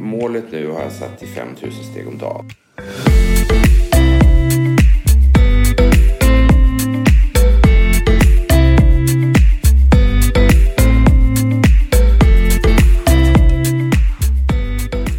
målet 0.00 0.44
nu 0.52 0.70
har 0.70 0.82
jag 0.82 0.92
satt 0.92 1.18
till 1.18 1.28
5000 1.28 1.84
steg 1.84 2.08
om 2.08 2.18
dagen. 2.18 2.50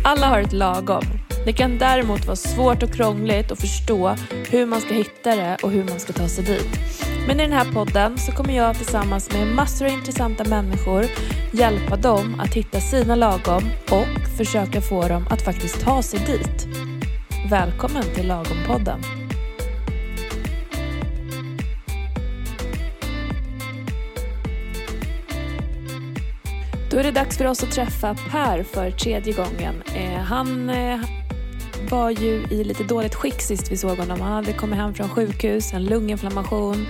Alla 0.03 0.27
har 0.27 0.39
ett 0.39 0.53
lagom. 0.53 1.03
Det 1.45 1.53
kan 1.53 1.77
däremot 1.77 2.25
vara 2.25 2.35
svårt 2.35 2.83
och 2.83 2.93
krångligt 2.93 3.51
att 3.51 3.61
förstå 3.61 4.15
hur 4.49 4.65
man 4.65 4.81
ska 4.81 4.93
hitta 4.93 5.35
det 5.35 5.57
och 5.63 5.71
hur 5.71 5.83
man 5.83 5.99
ska 5.99 6.13
ta 6.13 6.27
sig 6.27 6.43
dit. 6.43 6.79
Men 7.27 7.39
i 7.39 7.43
den 7.43 7.53
här 7.53 7.73
podden 7.73 8.17
så 8.17 8.31
kommer 8.31 8.57
jag 8.57 8.75
tillsammans 8.75 9.31
med 9.31 9.47
massor 9.47 9.85
av 9.85 9.91
intressanta 9.91 10.43
människor 10.43 11.05
hjälpa 11.51 11.95
dem 11.95 12.39
att 12.39 12.53
hitta 12.53 12.79
sina 12.79 13.15
lagom 13.15 13.63
och 13.91 14.26
försöka 14.37 14.81
få 14.81 15.07
dem 15.07 15.27
att 15.29 15.41
faktiskt 15.41 15.81
ta 15.81 16.01
sig 16.01 16.19
dit. 16.19 16.67
Välkommen 17.49 18.03
till 18.15 18.31
Lagom-podden. 18.31 19.01
Då 26.91 26.97
är 26.97 27.03
det 27.03 27.11
dags 27.11 27.37
för 27.37 27.45
oss 27.45 27.63
att 27.63 27.71
träffa 27.71 28.15
Per 28.31 28.63
för 28.63 28.91
tredje 28.91 29.33
gången. 29.33 29.83
Eh, 29.95 30.19
han 30.19 30.69
eh, 30.69 30.99
var 31.89 32.09
ju 32.09 32.45
i 32.51 32.63
lite 32.63 32.83
dåligt 32.83 33.15
skick 33.15 33.41
sist 33.41 33.71
vi 33.71 33.77
såg 33.77 33.97
honom. 33.97 34.21
Han 34.21 34.31
hade 34.31 34.53
kommit 34.53 34.77
hem 34.77 34.93
från 34.93 35.09
sjukhus, 35.09 35.73
en 35.73 35.85
lunginflammation, 35.85 36.87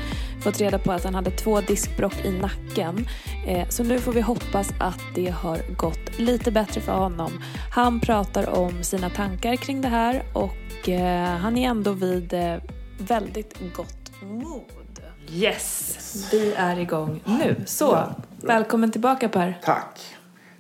fått 0.48 0.62
reda 0.62 0.80
på 0.80 0.92
att 0.92 1.04
han 1.04 1.16
hade 1.16 1.32
två 1.32 1.62
diskbrock 1.62 2.26
i 2.26 2.32
nacken. 2.32 3.08
Eh, 3.48 3.70
så 3.70 3.84
nu 3.84 4.00
får 4.00 4.12
vi 4.14 4.22
hoppas 4.22 4.70
att 4.80 5.02
det 5.16 5.30
har 5.30 5.60
gått 5.78 6.20
lite 6.20 6.52
bättre 6.52 6.82
för 6.82 6.92
honom. 6.92 7.32
Han 7.72 8.00
pratar 8.00 8.50
om 8.50 8.84
sina 8.84 9.10
tankar 9.10 9.56
kring 9.56 9.82
det 9.82 9.88
här 9.88 10.24
och 10.34 10.90
eh, 10.90 11.38
han 11.38 11.58
är 11.58 11.70
ändå 11.70 11.92
vid 11.92 12.34
eh, 12.34 12.56
väldigt 12.98 13.56
gott 13.76 14.22
mod. 14.22 15.02
Yes, 15.32 16.30
vi 16.32 16.54
är 16.54 16.80
igång 16.80 17.22
nu. 17.26 17.56
Så, 17.66 18.16
välkommen 18.42 18.92
tillbaka 18.92 19.30
Per. 19.30 19.60
Tack! 19.64 20.00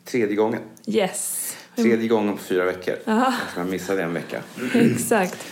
Tredje 0.06 0.36
gången. 0.36 0.62
Yes. 0.86 1.54
Tredje 1.76 2.08
gången 2.08 2.38
på 2.38 2.44
fyra 2.44 2.66
veckor. 2.66 2.96
Aha. 3.08 3.34
Jag 3.58 3.68
missade 3.68 4.04
en 4.04 4.14
vecka. 4.14 4.42
Exakt. 4.74 5.46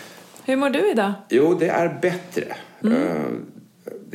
Hur 0.46 0.56
mår 0.56 0.70
du 0.70 0.92
idag? 0.92 1.14
Jo, 1.30 1.54
det 1.60 1.68
är 1.68 2.00
bättre. 2.02 2.56
Eh, 2.84 3.55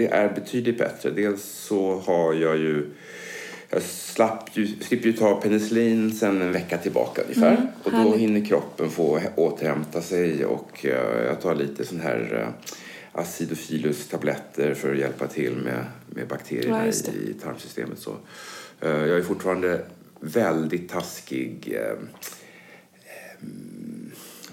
Det 0.01 0.07
är 0.07 0.35
betydligt 0.35 0.79
bättre. 0.79 1.11
Dels 1.11 1.43
så 1.45 1.99
har 2.07 2.35
jag 2.35 2.57
ju... 2.57 2.91
Jag 3.73 3.83
slapp 3.83 4.51
ju, 4.53 4.67
slipper 4.67 5.07
ju 5.07 5.13
ta 5.13 5.41
penicillin 5.41 6.13
sen 6.13 6.43
en 6.43 6.53
vecka 6.53 6.79
tillbaka 6.79 7.23
ungefär. 7.23 7.73
och 7.85 7.93
då 7.93 8.17
hinner 8.17 8.45
kroppen 8.45 8.91
få 8.91 9.21
återhämta 9.37 10.01
sig 10.03 10.45
och 10.45 10.87
eh, 10.87 11.25
jag 11.27 11.41
tar 11.41 11.55
lite 11.55 11.85
sån 11.85 12.01
här 12.01 12.35
uh, 12.35 12.71
acidofilus-tabletter 13.23 14.75
för 14.75 14.93
att 14.93 14.99
hjälpa 14.99 15.27
till 15.27 15.57
med, 15.57 15.85
med 16.07 16.29
bakterierna 16.29 16.87
Ja, 16.87 16.93
i, 17.13 17.31
i 17.31 17.35
tarmsystemet. 17.35 17.99
Så, 17.99 18.17
eh, 18.81 18.91
jag 18.91 19.19
är 19.19 19.23
fortfarande 19.23 19.81
väldigt 20.21 20.89
taskig 20.89 21.73
eh, 21.81 21.97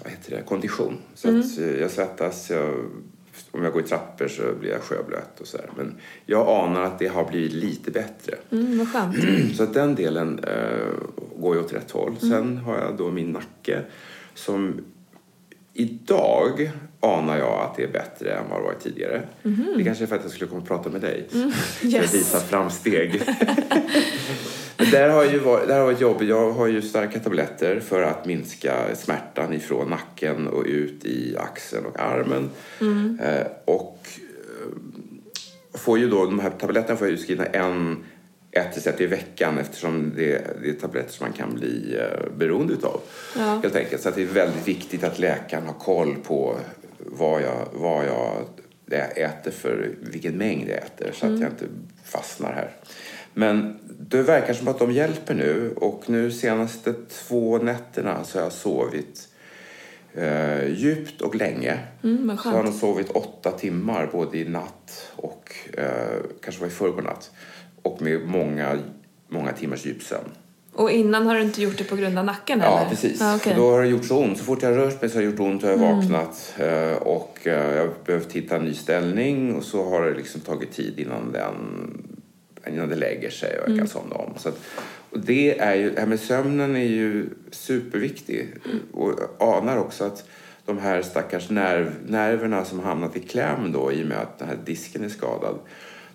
vad 0.02 0.12
heter 0.12 0.36
det, 0.36 0.42
kondition. 0.42 0.98
Så 1.14 1.28
Mm. 1.28 1.40
att 1.40 1.58
eh, 1.58 1.80
jag 1.80 1.90
svettas, 1.90 2.50
jag, 2.50 2.74
om 3.50 3.64
jag 3.64 3.72
går 3.72 3.82
i 3.82 3.86
trappor 3.86 4.28
så 4.28 4.42
blir 4.60 4.70
jag 4.70 4.80
sjöblöt 4.82 5.40
och 5.40 5.46
så 5.46 5.56
här. 5.58 5.70
Men 5.76 5.94
jag 6.26 6.48
anar 6.48 6.82
att 6.82 6.98
det 6.98 7.06
har 7.06 7.24
blivit 7.24 7.52
lite 7.52 7.90
bättre. 7.90 8.34
Mm, 8.50 8.78
vad 8.78 8.92
skönt. 8.92 9.16
Så 9.56 9.62
att 9.62 9.74
den 9.74 9.94
delen 9.94 10.38
eh, 10.38 10.86
går 11.36 11.54
ju 11.56 11.60
åt 11.62 11.72
rätt 11.72 11.90
håll. 11.90 12.16
Mm. 12.22 12.30
Sen 12.30 12.56
har 12.56 12.78
jag 12.78 12.96
då 12.96 13.10
min 13.10 13.30
nacke 13.32 13.82
som 14.34 14.80
idag 15.74 16.70
anar 17.00 17.38
jag 17.38 17.60
att 17.60 17.76
det 17.76 17.82
är 17.84 17.92
bättre 17.92 18.30
än 18.32 18.44
vad 18.50 18.58
det 18.60 18.64
varit 18.64 18.80
tidigare. 18.80 19.22
Det 19.76 19.84
kanske 19.84 20.04
är 20.04 20.06
för 20.06 20.16
att 20.16 20.22
jag 20.22 20.30
skulle 20.32 20.48
komma 20.48 20.60
och 20.60 20.68
prata 20.68 20.90
med 20.90 21.00
dig. 21.00 21.26
För 21.30 21.38
att 21.38 21.82
Mm. 21.82 21.94
Yes. 21.94 22.14
visa 22.14 22.40
framsteg. 22.40 23.22
Där 24.90 25.08
har 25.08 25.24
ju 25.24 25.38
varit, 25.38 25.68
där 25.68 25.78
har 25.78 25.84
varit 25.84 26.00
jobbigt. 26.00 26.28
Jag 26.28 26.52
har 26.52 26.66
ju 26.66 26.82
starka 26.82 27.18
tabletter 27.18 27.80
för 27.80 28.02
att 28.02 28.26
minska 28.26 28.96
smärtan 28.96 29.52
ifrån 29.52 29.90
nacken 29.90 30.48
och 30.48 30.64
ut 30.66 31.04
i 31.04 31.36
axeln 31.38 31.86
och 31.86 32.00
armen. 32.00 32.50
Eh, 33.20 33.46
och 33.64 34.08
eh, 34.16 35.78
får 35.78 35.98
ju 35.98 36.08
då, 36.08 36.24
de 36.24 36.38
här 36.38 36.50
tabletterna 36.50 36.96
får 36.96 37.06
jag 37.06 37.14
utskrivna 37.14 37.46
en, 37.46 38.04
ett 38.50 38.76
recept 38.76 39.00
i 39.00 39.06
veckan 39.06 39.58
eftersom 39.58 40.12
det, 40.16 40.46
det 40.62 40.68
är 40.68 40.72
tabletter 40.72 41.12
som 41.12 41.26
man 41.26 41.32
kan 41.32 41.54
bli 41.54 41.96
eh, 41.98 42.36
beroende 42.36 42.72
utav. 42.72 43.00
Ja. 43.36 43.60
Helt 43.62 43.76
enkelt. 43.76 44.02
Så 44.02 44.08
att 44.08 44.14
det 44.14 44.22
är 44.22 44.26
väldigt 44.26 44.68
viktigt 44.68 45.04
att 45.04 45.18
läkaren 45.18 45.66
har 45.66 45.74
koll 45.74 46.16
på 46.26 46.56
vad 46.98 47.42
jag, 47.42 47.68
vad 47.72 48.06
jag 48.06 48.44
äter 49.16 49.50
för 49.50 49.90
vilken 50.00 50.38
mängd 50.38 50.68
jag 50.68 50.76
äter 50.76 51.10
så 51.14 51.26
att 51.26 51.40
jag 51.40 51.50
inte 51.50 51.64
fastnar 52.04 52.52
här. 52.52 52.70
Men 53.38 53.78
det 54.00 54.22
verkar 54.22 54.54
som 54.54 54.68
att 54.68 54.78
de 54.78 54.92
hjälper 54.92 55.34
nu 55.34 55.72
och 55.76 56.02
nu 56.06 56.30
senaste 56.30 56.92
två 56.92 57.58
nätterna 57.58 58.24
så 58.24 58.38
har 58.38 58.42
jag 58.42 58.52
sovit 58.52 59.28
eh, 60.14 60.68
djupt 60.68 61.20
och 61.20 61.34
länge. 61.34 61.78
Mm, 62.04 62.38
Så 62.38 62.48
jag 62.48 62.52
har 62.56 62.64
nog 62.64 62.74
sovit 62.74 63.10
åtta 63.10 63.50
timmar 63.50 64.08
både 64.12 64.38
i 64.38 64.48
natt 64.48 65.10
och 65.16 65.52
eh, 65.76 65.84
kanske 66.42 66.60
var 66.60 66.68
i 66.68 66.70
förrgår 66.70 67.02
natt. 67.02 67.30
Och 67.82 68.02
med 68.02 68.20
många, 68.26 68.78
många 69.28 69.52
timmars 69.52 69.86
djupsömn. 69.86 70.28
Och 70.72 70.90
innan 70.90 71.26
har 71.26 71.34
du 71.34 71.42
inte 71.42 71.62
gjort 71.62 71.78
det 71.78 71.84
på 71.84 71.96
grund 71.96 72.18
av 72.18 72.24
nacken 72.24 72.60
Ja, 72.60 72.78
eller? 72.78 72.90
precis. 72.90 73.20
Okej. 73.20 73.52
För 73.52 73.60
Då 73.60 73.70
har 73.70 73.82
det 73.82 73.88
gjort 73.88 74.04
så 74.04 74.18
ont. 74.24 74.38
Så 74.38 74.44
fort 74.44 74.62
jag 74.62 74.76
rört 74.76 75.00
mig 75.00 75.10
så 75.10 75.16
har 75.16 75.22
det 75.22 75.30
gjort 75.30 75.40
ont 75.40 75.62
och 75.64 75.70
jag 75.70 75.76
har 75.78 75.94
vaknat. 75.94 76.54
Eh, 76.58 76.92
och 77.02 77.38
eh, 77.46 77.74
jag 77.76 77.82
har 77.82 77.94
behövt 78.06 78.32
hitta 78.32 78.56
en 78.56 78.64
ny 78.64 78.74
ställning 78.74 79.54
och 79.54 79.62
så 79.64 79.90
har 79.90 80.02
det 80.02 80.14
liksom 80.14 80.40
tagit 80.40 80.72
tid 80.72 81.00
innan 81.00 81.32
den 81.32 81.54
innan 82.68 82.88
det 82.88 82.96
lägger 82.96 83.30
sig 83.30 83.60
och 83.60 83.70
jag 83.70 83.78
kan 83.78 83.88
somna 83.88 84.14
om. 84.14 84.32
Så 84.36 84.48
att, 84.48 84.60
och 85.10 85.18
det, 85.20 85.58
är 85.58 85.74
ju, 85.74 85.90
det 85.90 86.00
här 86.00 86.06
med 86.06 86.20
sömnen 86.20 86.76
är 86.76 86.84
ju 86.84 87.26
superviktig. 87.50 88.48
Och 88.92 89.14
anar 89.38 89.76
också 89.76 90.04
att 90.04 90.28
de 90.64 90.78
här 90.78 91.02
stackars 91.02 91.50
nerv, 91.50 91.92
nerverna 92.06 92.64
som 92.64 92.80
hamnat 92.80 93.16
i 93.16 93.20
kläm 93.20 93.72
då 93.72 93.92
i 93.92 94.02
och 94.02 94.06
med 94.06 94.18
att 94.18 94.38
den 94.38 94.48
här 94.48 94.58
disken 94.64 95.04
är 95.04 95.08
skadad. 95.08 95.58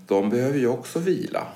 De 0.07 0.29
behöver 0.29 0.59
ju 0.59 0.67
också 0.67 0.99
vila. 0.99 1.47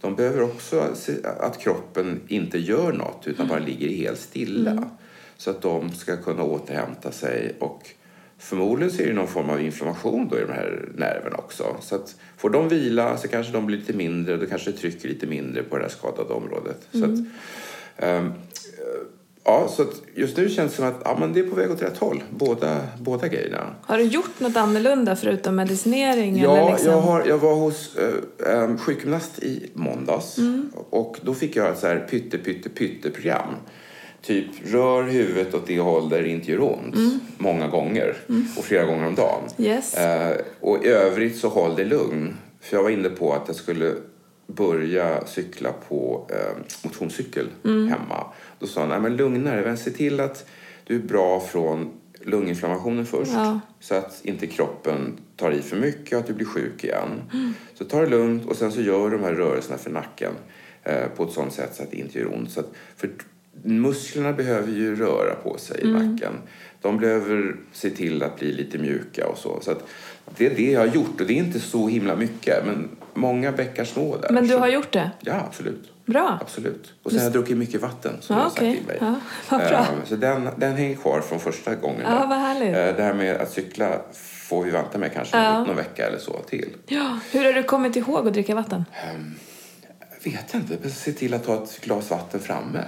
De 0.00 0.14
behöver 0.14 0.42
också 0.42 0.90
se 0.94 1.12
att 1.40 1.60
kroppen 1.60 2.20
inte 2.28 2.58
gör 2.58 2.92
något 2.92 3.22
utan 3.26 3.48
bara 3.48 3.58
ligger 3.58 3.88
helt 3.88 4.20
stilla. 4.20 4.90
Så 5.36 5.50
att 5.50 5.62
de 5.62 5.92
ska 5.92 6.16
kunna 6.16 6.42
återhämta 6.42 7.12
sig 7.12 7.56
och 7.58 7.90
förmodligen 8.38 8.92
så 8.92 9.02
är 9.02 9.06
det 9.06 9.12
någon 9.12 9.28
form 9.28 9.50
av 9.50 9.60
inflammation 9.60 10.28
då 10.28 10.38
i 10.38 10.40
de 10.40 10.52
här 10.52 10.88
nerverna 10.94 11.36
också. 11.36 11.76
Så 11.80 11.94
att 11.94 12.14
får 12.36 12.50
de 12.50 12.68
vila 12.68 13.16
så 13.16 13.28
kanske 13.28 13.52
de 13.52 13.66
blir 13.66 13.78
lite 13.78 13.92
mindre, 13.92 14.36
då 14.36 14.46
kanske 14.46 14.70
det 14.70 14.76
trycker 14.76 15.08
lite 15.08 15.26
mindre 15.26 15.62
på 15.62 15.76
det 15.76 15.82
här 15.82 15.90
skadade 15.90 16.34
området. 16.34 16.88
Så 16.92 17.04
att, 17.04 17.18
ehm, 17.96 18.32
ja, 19.44 19.68
så 19.68 19.84
just 20.14 20.36
nu 20.36 20.48
känns 20.48 20.72
det 20.72 20.76
som 20.76 20.86
att 20.86 21.00
ja, 21.04 21.16
men 21.20 21.32
det 21.32 21.40
är 21.40 21.44
på 21.44 21.56
väg 21.56 21.70
åt 21.70 21.82
rätt 21.82 21.98
håll, 21.98 22.22
båda, 22.30 22.80
båda 22.98 23.28
grejerna. 23.28 23.74
Har 23.82 23.98
du 23.98 24.04
gjort 24.04 24.40
något 24.40 24.56
annorlunda 24.56 25.16
förutom 25.16 25.56
medicinering? 25.56 26.38
Ja, 26.38 26.56
eller 26.56 26.70
liksom? 26.70 26.90
jag, 26.90 27.00
har, 27.00 27.26
jag 27.26 27.38
var 27.38 27.54
hos 27.54 27.96
äh, 27.96 28.62
äh, 28.62 28.76
sjukgymnast 28.76 29.38
i 29.38 29.70
måndags 29.74 30.36
och 30.90 31.18
då 31.22 31.34
fick 31.34 31.56
jag 31.56 31.68
ett 31.68 31.78
så 31.78 31.86
här 31.86 31.98
pytte, 32.10 32.38
pytte, 32.38 32.68
pytte 32.68 33.10
program. 33.10 33.54
Typ 34.26 34.46
rör 34.64 35.02
huvudet 35.02 35.54
åt 35.54 35.66
det 35.66 35.78
håll 35.78 36.08
där 36.08 36.22
det 36.22 36.28
inte 36.28 36.52
gör 36.52 36.60
ont 36.60 36.96
många 37.38 37.68
gånger 37.68 38.16
och 38.58 38.64
flera 38.64 38.84
gånger 38.84 39.06
om 39.06 39.14
dagen. 39.14 39.42
Yes. 39.58 39.94
Eh, 39.94 40.36
och 40.60 40.84
i 40.84 40.88
övrigt 40.88 41.36
så 41.36 41.48
håll 41.48 41.76
dig 41.76 41.84
lugn. 41.84 42.36
För 42.60 42.76
jag 42.76 42.82
var 42.82 42.90
inne 42.90 43.08
på 43.08 43.32
att 43.32 43.44
jag 43.46 43.56
skulle 43.56 43.94
börja 44.46 45.26
cykla 45.26 45.72
på 45.88 46.30
eh, 46.30 46.62
motionscykel 46.84 47.46
hemma. 47.64 48.26
Då 48.58 48.66
sa 48.66 48.80
han, 48.80 48.88
nej 48.88 49.00
men 49.00 49.16
lugnare, 49.16 49.64
men 49.64 49.76
se 49.76 49.90
till 49.90 50.20
att 50.20 50.46
du 50.84 50.94
är 50.96 51.00
bra 51.00 51.40
från 51.40 51.90
lunginflammationen 52.20 53.06
först. 53.06 53.32
Ja. 53.32 53.60
Så 53.80 53.94
att 53.94 54.20
inte 54.22 54.46
kroppen 54.46 55.18
tar 55.36 55.52
i 55.52 55.62
för 55.62 55.76
mycket 55.76 56.12
och 56.12 56.18
att 56.18 56.26
du 56.26 56.32
blir 56.34 56.46
sjuk 56.46 56.84
igen. 56.84 57.22
Så 57.74 57.84
ta 57.84 58.00
det 58.00 58.06
lugnt 58.06 58.46
och 58.46 58.56
sen 58.56 58.72
så 58.72 58.80
gör 58.80 59.10
du 59.10 59.16
de 59.16 59.24
här 59.24 59.32
rörelserna 59.32 59.78
för 59.78 59.90
nacken 59.90 60.32
eh, 60.82 61.08
på 61.16 61.24
ett 61.24 61.32
sånt 61.32 61.52
sätt 61.52 61.74
så 61.74 61.82
att 61.82 61.90
det 61.90 61.96
inte 61.96 62.18
gör 62.18 62.34
ont. 62.34 62.50
Så 62.50 62.60
att, 62.60 62.72
för 62.96 63.10
musklerna 63.62 64.32
behöver 64.32 64.72
ju 64.72 64.96
röra 64.96 65.34
på 65.34 65.58
sig 65.58 65.80
i 65.84 65.86
nacken. 65.92 66.32
De 66.80 66.98
behöver 66.98 67.56
se 67.72 67.90
till 67.90 68.22
att 68.22 68.38
bli 68.38 68.52
lite 68.52 68.78
mjuka 68.78 69.26
och 69.28 69.38
så. 69.38 69.60
så 69.62 69.74
det 70.36 70.46
är 70.46 70.54
det 70.56 70.70
jag 70.72 70.80
har 70.80 70.86
gjort 70.86 71.20
och 71.20 71.26
det 71.26 71.32
är 71.32 71.36
inte 71.38 71.60
så 71.60 71.88
himla 71.88 72.16
mycket 72.16 72.66
men 72.66 72.88
många 73.14 73.52
bäckar 73.52 73.84
små 73.84 74.16
där. 74.16 74.30
Men 74.30 74.46
du 74.46 74.56
har 74.56 74.68
gjort 74.68 74.92
det? 74.92 75.10
Ja, 75.20 75.34
absolut. 75.48 75.92
Bra. 76.06 76.38
Absolut. 76.40 76.92
Och 77.02 77.10
sen 77.10 77.18
har 77.20 77.24
jag 77.26 77.32
druckit 77.32 77.56
mycket 77.56 77.80
vatten 77.82 78.12
som 78.20 78.36
Ja, 78.36 78.40
jag 78.40 78.44
har 78.44 78.50
sagt 78.50 78.60
till 78.78 78.86
mig. 78.86 78.98
Ja, 79.00 79.14
bra. 79.58 79.78
Eh, 79.78 79.86
Så 80.04 80.16
den, 80.16 80.48
den 80.56 80.76
hänger 80.76 80.96
kvar 80.96 81.20
från 81.20 81.40
första 81.40 81.74
gången. 81.74 82.00
Ja, 82.04 82.10
där. 82.10 82.26
vad 82.26 82.38
härligt. 82.38 82.76
Eh, 82.76 82.96
Det 82.96 83.02
här 83.02 83.14
med 83.14 83.36
att 83.36 83.50
cykla 83.50 84.00
får 84.48 84.62
vi 84.64 84.70
vänta 84.70 84.98
med 84.98 85.12
kanske 85.12 85.36
Ja. 85.36 85.64
någon 85.64 85.76
vecka 85.76 86.06
eller 86.06 86.18
så 86.18 86.32
till. 86.32 86.68
Ja. 86.86 87.18
Hur 87.30 87.44
har 87.44 87.52
du 87.52 87.62
kommit 87.62 87.96
ihåg 87.96 88.26
att 88.28 88.32
dricka 88.32 88.54
vatten? 88.54 88.84
Jag 90.24 90.32
vet 90.32 90.54
inte, 90.54 90.90
se 90.90 91.12
till 91.12 91.34
att 91.34 91.46
ha 91.46 91.62
ett 91.64 91.80
glas 91.80 92.10
vatten 92.10 92.40
framme. 92.40 92.78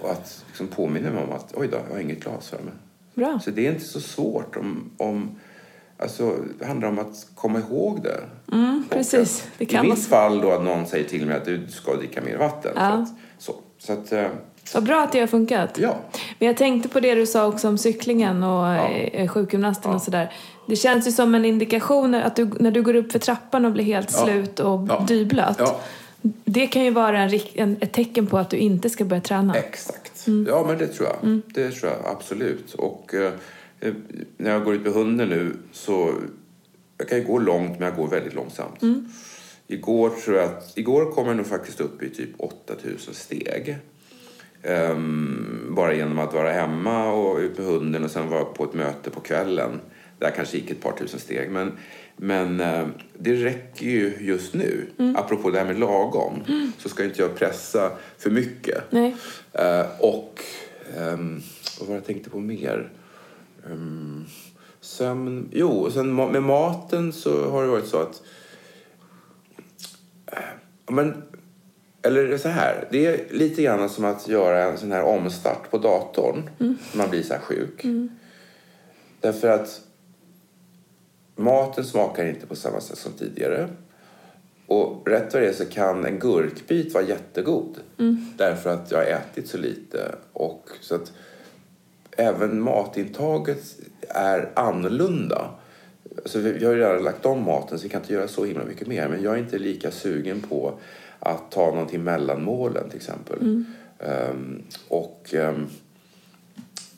Och 0.00 0.10
att 0.10 0.44
liksom 0.46 0.66
påminna 0.66 1.10
mig 1.10 1.24
om 1.24 1.32
att 1.32 1.52
oj 1.56 1.68
då, 1.68 1.76
jag 1.88 1.94
har 1.94 2.00
inget 2.02 2.20
glas 2.24 2.48
för 2.48 2.58
mig. 2.58 2.74
Bra. 3.14 3.40
Så 3.44 3.50
det 3.50 3.66
är 3.66 3.72
inte 3.72 3.84
så 3.84 4.00
svårt 4.00 4.56
om, 4.56 4.90
om 4.96 5.30
Alltså, 5.98 6.34
det 6.58 6.66
handlar 6.66 6.88
om 6.88 6.98
att 6.98 7.26
komma 7.34 7.58
ihåg 7.58 8.02
det. 8.02 8.20
Mm, 8.52 8.84
precis. 8.90 9.46
Det 9.58 9.64
kan 9.66 9.84
I 9.84 9.88
vara 9.88 9.94
mitt 9.94 10.04
så. 10.04 10.10
fall 10.10 10.40
då 10.40 10.50
att 10.50 10.62
någon 10.64 10.86
säger 10.86 11.08
till 11.08 11.26
mig 11.26 11.36
att 11.36 11.44
du 11.44 11.66
ska 11.68 11.94
dricka 11.96 12.20
mer 12.20 12.36
vatten. 12.36 12.72
Ja. 12.76 12.82
Att, 12.82 13.08
så. 13.38 13.54
så 13.78 13.92
att, 13.92 14.12
eh, 14.12 14.26
Vad 14.74 14.84
bra 14.84 15.02
att 15.02 15.12
det 15.12 15.20
har 15.20 15.26
funkat. 15.26 15.78
ja. 15.78 15.96
Men 16.38 16.46
jag 16.46 16.56
tänkte 16.56 16.88
på 16.88 17.00
det 17.00 17.14
du 17.14 17.26
sa 17.26 17.46
också 17.46 17.68
om 17.68 17.78
cyklingen 17.78 18.42
och 18.42 18.66
ja. 19.12 19.28
sjukgymnasten 19.28 19.90
och 19.94 20.02
sådär. 20.02 20.32
Det 20.68 20.76
känns 20.76 21.06
ju 21.06 21.12
som 21.12 21.34
en 21.34 21.44
indikation 21.44 22.14
att 22.14 22.36
du, 22.36 22.44
när 22.60 22.70
du 22.70 22.82
går 22.82 22.94
upp 22.96 23.12
för 23.12 23.18
trappan 23.18 23.64
och 23.64 23.72
blir 23.72 23.84
helt 23.84 24.12
Ja. 24.12 24.24
slut 24.24 24.60
och 24.60 24.86
Ja. 24.88 25.04
dyblöt. 25.08 25.60
Det 26.44 26.66
kan 26.66 26.84
ju 26.84 26.90
vara 26.90 27.18
en, 27.18 27.40
en, 27.54 27.76
ett 27.80 27.92
tecken 27.92 28.26
på 28.26 28.38
att 28.38 28.50
du 28.50 28.56
inte 28.56 28.90
ska 28.90 29.04
börja 29.04 29.22
träna. 29.22 29.54
Exakt. 29.54 30.26
Mm. 30.26 30.46
Ja, 30.48 30.64
men 30.66 30.78
det 30.78 30.88
tror 30.88 31.08
jag. 31.08 31.40
Det 31.46 31.70
tror 31.70 31.92
jag 31.92 32.00
absolut. 32.16 32.74
Och 32.74 33.14
eh, 33.14 33.32
eh, 33.80 33.94
när 34.36 34.50
jag 34.50 34.64
går 34.64 34.74
ut 34.74 34.82
med 34.82 34.92
hunden 34.92 35.28
nu 35.28 35.56
så... 35.72 36.12
Jag 36.98 37.08
kan 37.08 37.18
ju 37.18 37.24
gå 37.24 37.38
långt, 37.38 37.78
men 37.78 37.88
jag 37.88 37.96
går 37.96 38.08
väldigt 38.08 38.34
långsamt. 38.34 38.82
Mm. 38.82 39.08
Igår 39.66 40.10
tror 40.10 40.36
jag 40.36 40.44
att... 40.44 40.78
Igår 40.78 41.12
kom 41.12 41.26
jag 41.26 41.36
nog 41.36 41.46
faktiskt 41.46 41.80
upp 41.80 42.02
i 42.02 42.10
typ 42.10 42.30
8000 42.36 43.14
steg. 43.14 43.78
Ehm, 44.62 45.66
bara 45.70 45.94
genom 45.94 46.18
att 46.18 46.34
vara 46.34 46.52
hemma 46.52 47.12
och 47.12 47.38
ut 47.38 47.58
med 47.58 47.66
hunden 47.66 48.04
och 48.04 48.10
sen 48.10 48.28
vara 48.28 48.44
på 48.44 48.64
ett 48.64 48.74
möte 48.74 49.10
på 49.10 49.20
kvällen. 49.20 49.80
Där 50.22 50.30
kanske 50.30 50.56
gick 50.56 50.70
ett 50.70 50.80
par 50.80 50.92
tusen 50.92 51.20
steg. 51.20 51.50
Men, 51.50 51.72
men 52.16 52.60
eh, 52.60 52.86
det 53.18 53.34
räcker 53.34 53.86
ju 53.86 54.16
just 54.20 54.54
nu. 54.54 54.86
Mm. 54.98 55.16
Apropå 55.16 55.50
det 55.50 55.58
här 55.58 55.66
med 55.66 55.78
lagom. 55.78 56.42
Så 56.78 56.88
ska 56.88 57.04
inte 57.04 57.22
jag 57.22 57.34
pressa 57.34 57.92
för 58.18 58.30
mycket. 58.30 58.82
Nej. 58.90 59.16
Eh, 59.52 59.86
och 59.98 60.44
ehm, 60.96 61.42
vad 61.78 61.88
var 61.88 61.94
jag 61.94 62.04
tänkte 62.06 62.30
på 62.30 62.38
mer? 62.38 62.90
Um, 63.66 64.26
sömn. 64.80 65.48
Jo, 65.52 65.68
och 65.68 65.92
sen 65.92 66.14
med 66.14 66.42
maten 66.42 67.12
så 67.12 67.50
har 67.50 67.62
det 67.62 67.68
varit 67.68 67.86
så 67.86 67.98
att... 67.98 68.22
eh, 70.26 70.38
men, 70.90 71.22
eller 72.02 72.38
så 72.38 72.48
här, 72.48 72.88
det 72.90 73.06
är 73.06 73.20
lite 73.30 73.62
grann 73.62 73.88
som 73.88 74.04
att 74.04 74.28
göra 74.28 74.64
en 74.64 74.78
sån 74.78 74.92
här 74.92 75.02
omstart 75.02 75.70
på 75.70 75.78
datorn 75.78 76.50
när 76.58 76.76
man 76.96 77.10
blir 77.10 77.22
så 77.22 77.34
här 77.34 77.40
sjuk. 77.40 77.84
Därför 79.20 79.48
att 79.48 79.80
maten 81.36 81.84
smakar 81.84 82.26
inte 82.26 82.46
på 82.46 82.56
samma 82.56 82.80
sätt 82.80 82.98
som 82.98 83.12
tidigare. 83.12 83.68
Och 84.66 85.08
rätt 85.08 85.32
vad 85.32 85.42
det 85.42 85.48
är 85.48 85.52
så 85.52 85.64
kan 85.64 86.04
en 86.04 86.18
gurkbit 86.18 86.94
vara 86.94 87.04
jättegod. 87.04 87.78
Därför 88.36 88.70
att 88.70 88.90
jag 88.90 88.98
har 88.98 89.04
ätit 89.04 89.48
så 89.48 89.58
lite. 89.58 90.14
Och 90.32 90.68
så 90.80 90.94
att 90.94 91.12
även 92.10 92.60
matintaget 92.60 93.76
är 94.08 94.50
annorlunda. 94.54 95.50
Alltså 96.16 96.38
vi 96.38 96.64
har 96.64 96.72
ju 96.72 96.78
redan 96.78 97.02
lagt 97.02 97.26
om 97.26 97.44
maten 97.44 97.78
så 97.78 97.82
vi 97.82 97.88
kan 97.88 98.00
inte 98.00 98.12
göra 98.12 98.28
så 98.28 98.44
himla 98.44 98.64
mycket 98.64 98.86
mer. 98.86 99.08
Men 99.08 99.22
jag 99.22 99.34
är 99.34 99.38
inte 99.38 99.58
lika 99.58 99.90
sugen 99.90 100.40
på 100.40 100.74
att 101.18 101.50
ta 101.50 101.66
någonting 101.66 102.04
mellan 102.04 102.44
målen 102.44 102.88
till 102.88 102.96
exempel. 102.96 103.64
Ehm, 103.98 104.62
och 104.88 105.34
ehm, 105.34 105.66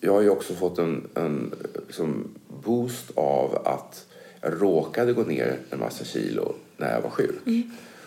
jag 0.00 0.12
har 0.12 0.20
ju 0.20 0.30
också 0.30 0.54
fått 0.54 0.78
en, 0.78 1.08
en 1.14 1.54
liksom 1.86 2.28
boost 2.64 3.10
av 3.14 3.62
att 3.64 4.06
jag 4.44 4.62
råkade 4.62 5.12
gå 5.12 5.22
ner 5.22 5.58
en 5.70 5.80
massa 5.80 6.04
kilo 6.04 6.54
när 6.76 6.92
jag 6.92 7.00
var 7.00 7.10
sjuk. 7.10 7.42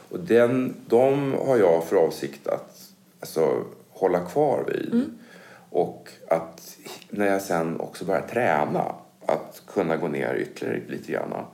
Och 0.10 0.20
den, 0.20 0.76
de 0.88 1.34
har 1.34 1.58
jag 1.58 1.84
för 1.84 1.96
avsikt 1.96 2.48
att 2.48 2.82
alltså, 3.20 3.64
hålla 3.90 4.20
kvar 4.20 4.64
vid. 4.68 5.04
Och 5.70 6.10
att 6.28 6.78
när 7.10 7.28
jag 7.28 7.42
sen 7.42 7.80
också 7.80 8.06
börjar 8.06 8.22
träna, 8.22 8.96
att 9.26 9.62
kunna 9.68 9.98
gå 9.98 10.08
ner 10.08 10.36
ytterligare 10.36 10.82
lite 10.88 11.12
grann. 11.12 11.46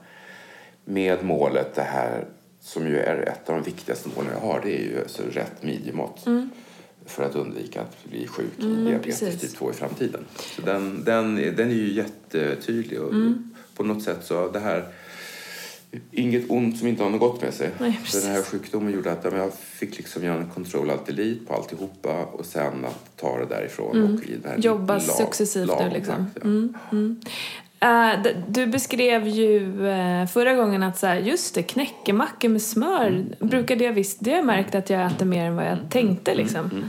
Med 0.84 1.24
målet 1.24 1.74
det 1.74 1.82
här 1.82 2.24
som 2.60 2.86
ju 2.86 2.98
är 2.98 3.16
ett 3.16 3.48
av 3.48 3.54
de 3.54 3.62
viktigaste 3.62 4.08
målen 4.16 4.30
jag 4.32 4.48
har, 4.48 4.60
det 4.64 4.76
är 4.76 4.82
ju 4.82 5.00
alltså 5.00 5.22
rätt 5.30 5.62
midjemått. 5.62 6.24
För 7.06 7.22
att 7.24 7.34
undvika 7.36 7.80
att 7.80 8.04
bli 8.04 8.26
sjuk 8.26 8.50
i 8.58 8.62
diabetes 8.66 9.20
precis. 9.20 9.40
typ 9.40 9.58
2 9.58 9.70
i 9.70 9.74
framtiden. 9.74 10.24
Så 10.56 10.62
den, 10.62 11.04
den, 11.04 11.34
den 11.34 11.70
är 11.70 11.74
ju 11.74 11.92
jättetydlig. 11.92 13.00
Och 13.00 13.12
på 13.76 13.84
något 13.84 14.02
sätt 14.02 14.18
så 14.24 14.50
det 14.50 14.58
här... 14.58 14.84
Inget 16.10 16.50
ont 16.50 16.78
som 16.78 16.88
inte 16.88 17.02
har 17.02 17.10
något 17.10 17.20
gott 17.20 17.42
med 17.42 17.54
sig. 17.54 17.70
Nej, 17.80 18.00
den 18.12 18.22
här 18.22 18.42
sjukdomen 18.42 18.92
gjorde 18.92 19.12
att 19.12 19.24
jag 19.24 19.54
fick 19.54 19.96
liksom 19.96 20.24
göra 20.24 20.40
en 20.40 20.50
control 20.50 20.90
alt 20.90 21.06
delete 21.06 21.44
på 21.46 21.54
alltihopa 21.54 22.24
och 22.24 22.46
sen 22.46 22.84
att 22.84 23.16
ta 23.16 23.38
det 23.38 23.46
därifrån 23.46 24.02
och 24.14 24.24
i 24.24 24.36
den 24.36 24.50
här 24.50 24.58
Jobba 24.58 24.92
lag- 24.94 25.02
successivt 25.02 25.60
nu 25.62 25.66
lagom 25.66 25.92
liksom. 25.92 26.14
takt, 26.14 26.30
ja. 26.34 26.42
Mm, 26.42 26.74
mm. 26.92 27.20
Eh, 27.84 28.32
du 28.48 28.66
beskrev 28.66 29.28
ju 29.28 29.86
eh, 29.88 30.26
förra 30.26 30.54
gången 30.54 30.82
att 30.82 30.98
så 30.98 31.06
här, 31.06 31.16
just 31.16 31.54
det, 31.54 31.62
knäckemacka 31.62 32.48
med 32.48 32.62
smör, 32.62 33.06
Mm. 33.06 33.32
brukade 33.38 33.84
jag 33.84 33.92
visst, 33.92 34.16
det 34.20 34.30
har 34.30 34.36
jag 34.36 34.46
märkt 34.46 34.74
att 34.74 34.90
jag 34.90 35.06
äter 35.06 35.26
mer 35.26 35.44
än 35.46 35.56
vad 35.56 35.64
jag 35.66 35.78
tänkte 35.90 36.34
liksom. 36.34 36.84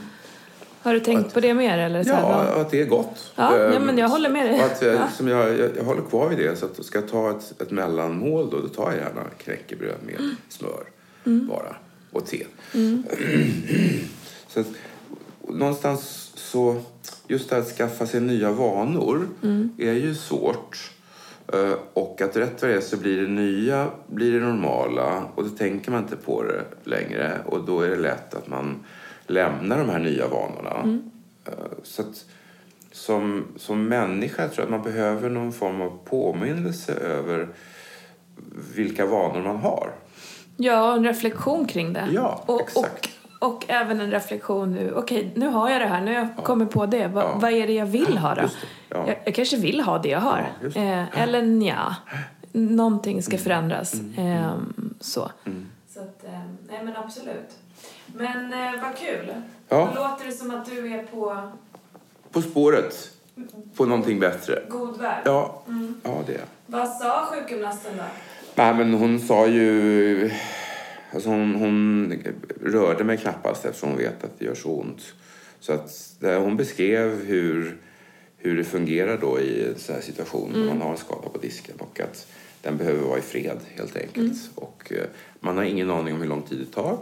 Har 0.82 0.94
du 0.94 1.00
tänkt 1.00 1.16
Mm. 1.18 1.28
Att- 1.28 1.34
på 1.34 1.40
det 1.40 1.54
mer 1.54 1.78
eller? 1.78 2.04
Så 2.04 2.14
här, 2.14 2.22
Ja, 2.22 2.62
att 2.62 2.72
det 2.72 2.82
är 2.82 2.86
gott. 2.86 3.34
Ja, 3.36 3.58
ja, 3.58 3.74
Ehm, 3.74 3.84
men 3.84 3.98
jag 3.98 4.10
håller 4.10 4.30
med 4.30 4.46
dig. 4.46 4.60
Att 4.62 4.82
jag, 4.82 4.96
Ja. 4.96 5.08
som 5.18 5.28
jag, 5.28 5.60
jag, 5.60 5.70
jag 5.78 5.84
håller 5.84 6.02
kvar 6.02 6.30
vid 6.30 6.38
det. 6.38 6.56
Så 6.56 6.66
att 6.66 6.86
ska 6.86 7.00
jag 7.00 7.10
ta 7.10 7.30
ett, 7.32 7.62
ett 7.62 7.72
mellanmål 7.72 8.50
då, 8.50 8.60
då 8.60 8.68
tar 8.68 8.92
jag 8.92 8.96
gärna 9.00 9.22
knäckebröd 9.44 9.96
med 10.06 10.16
Mm. 10.20 10.36
smör 10.50 10.84
bara. 11.24 11.76
Och 12.12 12.26
te. 12.26 12.46
så 14.48 14.60
att, 14.60 14.68
någonstans 15.50 16.25
så, 16.36 16.82
just 17.28 17.50
det 17.50 17.56
här 17.56 17.62
att 17.62 17.68
skaffa 17.78 18.06
sig 18.08 18.22
nya 18.22 18.52
vanor 18.52 19.28
Mm. 19.44 19.70
är 19.78 19.94
ju 19.94 20.16
svårt. 20.16 20.92
Eh, 21.54 21.74
Och 21.94 22.22
att 22.22 22.36
rätt 22.38 22.62
vad 22.62 22.72
det 22.72 22.78
är 22.78 22.82
så 22.82 22.98
blir 22.98 23.22
det 23.22 23.28
nya 23.28 23.88
blir 24.08 24.32
det 24.32 24.40
normala 24.46 25.24
och 25.36 25.44
då 25.44 25.50
tänker 25.50 25.92
man 25.92 26.04
inte 26.04 26.16
på 26.16 26.44
det 26.44 26.64
längre 26.84 27.40
och 27.46 27.64
då 27.66 27.82
är 27.82 27.90
det 27.90 27.96
lätt 27.96 28.34
att 28.34 28.48
man 28.48 28.76
lämnar 29.28 29.78
de 29.78 29.90
här 29.90 30.00
nya 30.00 30.28
vanorna. 30.28 31.00
Eh, 31.46 31.52
Så 31.84 32.02
att 32.02 32.26
som, 32.92 33.46
som 33.58 33.88
människa 33.88 34.48
tror 34.48 34.54
jag 34.58 34.64
att 34.64 34.70
man 34.84 34.94
behöver 34.94 35.30
någon 35.30 35.54
form 35.54 35.82
av 35.82 36.00
påminnelse 36.06 36.94
över 36.94 37.48
vilka 38.76 39.06
vanor 39.06 39.42
man 39.44 39.58
har. 39.58 39.92
Ja, 40.58 40.96
en 40.96 41.04
reflektion 41.04 41.66
kring 41.66 41.94
det. 41.94 42.08
Ja, 42.12 42.44
och, 42.46 42.62
exakt. 42.62 43.06
Och, 43.06 43.10
och 43.46 43.66
även 43.68 44.00
en 44.02 44.12
reflektion 44.12 44.74
nu, 44.74 44.94
okej 44.96 45.32
nu 45.36 45.48
har 45.48 45.70
jag 45.70 45.82
det 45.82 45.88
här, 45.88 46.02
nu 46.02 46.14
har 46.16 46.20
jag 46.36 46.46
kommit 46.46 46.70
på 46.72 46.86
det, 46.86 47.08
Va, 47.08 47.22
Ja. 47.24 47.38
vad 47.42 47.52
är 47.52 47.68
det 47.68 47.74
jag 47.74 47.86
vill 47.86 48.18
ha 48.18 48.36
då? 48.36 48.42
Ja. 48.90 49.04
Jag, 49.08 49.16
jag 49.26 49.36
kanske 49.36 49.58
vill 49.58 49.82
ha 49.82 49.98
det 49.98 50.10
jag 50.10 50.20
har. 50.20 50.46
Ja, 50.62 50.82
eh, 50.82 51.22
eller 51.22 51.42
nja, 51.42 51.96
någonting 52.52 53.12
Mm. 53.14 53.22
ska 53.24 53.38
förändras. 53.38 53.94
Ehm, 54.18 54.94
så. 55.00 55.32
Så 55.94 56.00
att, 56.00 56.24
eh, 56.24 56.40
nej 56.70 56.82
men 56.84 56.96
absolut. 56.96 57.50
Men 58.08 58.54
eh, 58.54 58.82
vad 58.82 58.98
kul. 58.98 59.34
Ja. 59.70 59.90
Då 59.96 60.02
låter 60.02 60.26
det 60.26 60.32
som 60.32 60.52
att 60.52 60.66
du 60.66 60.94
är 60.94 61.04
på 61.04 61.38
På 62.32 62.42
spåret 62.42 63.12
på 63.76 63.86
någonting 63.86 64.20
bättre. 64.20 64.60
god 64.70 64.98
väg. 65.02 65.18
Ja, 65.26 65.62
Mm. 65.68 66.02
ja 66.04 66.18
det 66.28 66.34
är. 66.34 66.42
Vad 66.66 66.88
sa 66.90 67.26
sjukgymnasten 67.32 67.92
då? 67.98 68.04
Nej, 68.56 68.74
men 68.74 68.94
hon 68.94 69.20
sa 69.20 69.48
ju... 69.48 70.32
Alltså 71.12 71.30
hon, 71.30 71.56
hon 71.56 72.14
rörde 72.62 73.04
mig 73.04 73.18
knappast 73.18 73.66
eftersom 73.66 73.90
hon 73.90 73.98
vet 73.98 74.24
att 74.24 74.40
det 74.40 74.46
gör 74.46 74.56
så 74.56 74.70
ont. 74.70 75.14
Så 75.60 75.74
att 75.74 76.24
eh, 76.24 76.42
hon 76.42 76.58
beskrev 76.58 77.26
hur, 77.26 77.78
hur 78.38 78.58
det 78.58 78.64
fungerar 78.64 79.18
då 79.18 79.40
i 79.40 79.66
en 79.68 79.76
sån 79.80 79.96
här 79.96 80.02
situation 80.02 80.52
när 80.52 80.66
man 80.68 80.82
har 80.82 80.92
en 80.92 80.98
skada 80.98 81.30
på 81.30 81.38
disken 81.38 81.76
och 81.78 82.00
att 82.00 82.28
den 82.62 82.78
behöver 82.78 83.02
vara 83.02 83.18
i 83.18 83.22
fred 83.22 83.58
helt 83.76 83.96
enkelt. 83.98 84.38
Och 84.56 84.92
eh, 84.92 85.06
man 85.40 85.58
har 85.58 85.64
ingen 85.64 85.92
aning 85.92 86.14
om 86.14 86.22
hur 86.22 86.28
lång 86.28 86.42
tid 86.42 86.60
det 86.60 86.74
tar. 86.74 86.98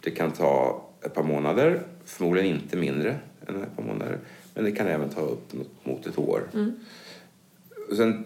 Det 0.00 0.10
kan 0.10 0.32
ta 0.32 0.82
ett 1.02 1.14
par 1.14 1.22
månader, 1.22 1.82
förmodligen 2.04 2.54
inte 2.54 2.76
mindre 2.76 3.16
än 3.46 3.62
ett 3.62 3.76
par 3.76 3.82
månader. 3.82 4.18
Men 4.54 4.64
det 4.64 4.72
kan 4.72 4.86
även 4.86 5.08
ta 5.08 5.20
upp 5.20 5.52
mot 5.82 6.06
ett 6.06 6.18
år. 6.18 6.42
Och 7.90 7.96
sen 7.96 8.24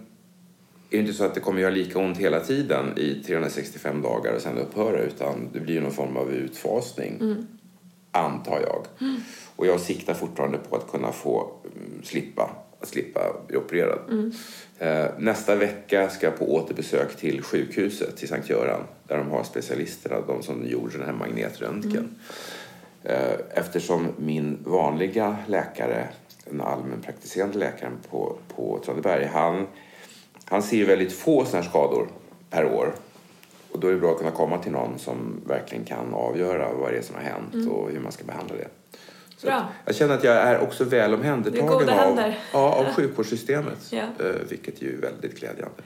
är 0.90 0.96
det 0.96 0.98
inte 0.98 1.12
så 1.12 1.24
att 1.24 1.34
det 1.34 1.40
kommer 1.40 1.60
göra 1.60 1.70
lika 1.70 1.98
ont 1.98 2.18
hela 2.18 2.40
tiden 2.40 2.98
i 2.98 3.14
365 3.14 4.02
dagar 4.02 4.34
och 4.34 4.42
sen 4.42 4.58
upphöra 4.58 5.00
utan 5.00 5.48
det 5.52 5.60
blir 5.60 5.80
någon 5.80 5.92
form 5.92 6.16
av 6.16 6.32
utfasning, 6.32 7.36
antar 8.12 8.60
jag. 8.60 8.86
Och 9.56 9.66
jag 9.66 9.80
siktar 9.80 10.14
fortfarande 10.14 10.58
på 10.58 10.76
att 10.76 10.90
kunna 10.90 11.12
få 11.12 11.50
mm, 11.64 12.02
slippa, 12.04 12.50
att 12.80 12.88
slippa 12.88 13.20
bli 13.46 13.56
opererad. 13.56 13.98
Eh, 14.78 15.06
nästa 15.18 15.56
vecka 15.56 16.08
ska 16.10 16.26
jag 16.26 16.38
på 16.38 16.54
återbesök 16.54 17.16
till 17.16 17.42
sjukhuset, 17.42 18.16
till 18.16 18.28
Sankt 18.28 18.50
Göran, 18.50 18.80
där 19.06 19.18
de 19.18 19.30
har 19.30 19.44
specialisterna, 19.44 20.20
de 20.26 20.42
som 20.42 20.66
gjorde 20.66 20.98
den 20.98 21.06
här 21.06 21.12
magnetröntgen. 21.12 22.14
Eh, 23.02 23.34
Eftersom 23.50 24.06
min 24.16 24.58
vanliga 24.64 25.36
läkare, 25.46 26.08
den 26.44 26.60
allmänpraktiserande 26.60 27.58
läkaren 27.58 27.92
på, 28.10 28.38
på 28.56 28.80
Traneberg, 28.84 29.24
han, 29.24 29.66
han 30.48 30.62
ser 30.62 30.86
väldigt 30.86 31.12
få 31.12 31.44
sådana 31.44 31.62
här 31.62 31.70
skador 31.70 32.08
per 32.50 32.64
år. 32.64 32.94
Och 33.72 33.80
då 33.80 33.88
är 33.88 33.92
det 33.92 33.98
bra 33.98 34.10
att 34.10 34.18
kunna 34.18 34.30
komma 34.30 34.58
till 34.58 34.72
någon 34.72 34.98
som 34.98 35.40
verkligen 35.46 35.84
kan 35.84 36.14
avgöra 36.14 36.72
vad 36.72 36.92
det 36.92 36.98
är 36.98 37.02
som 37.02 37.14
har 37.14 37.22
hänt 37.22 37.70
och 37.70 37.90
hur 37.90 38.00
man 38.00 38.12
ska 38.12 38.24
behandla 38.24 38.56
det. 38.56 38.68
Så 39.36 39.46
Bra. 39.46 39.68
jag 39.84 39.94
känner 39.94 40.14
att 40.14 40.24
jag 40.24 40.36
är 40.36 40.60
också 40.60 40.84
väl 40.84 41.14
omhändertagen 41.14 41.88
av, 41.88 42.32
ja, 42.52 42.74
av 42.74 42.84
sjukvårdssystemet. 42.94 43.78
Ja. 43.90 43.98
Eh, 43.98 44.34
vilket 44.48 44.82
ju 44.82 44.94
är 44.94 45.00
väldigt 45.00 45.40
glädjande. 45.40 45.82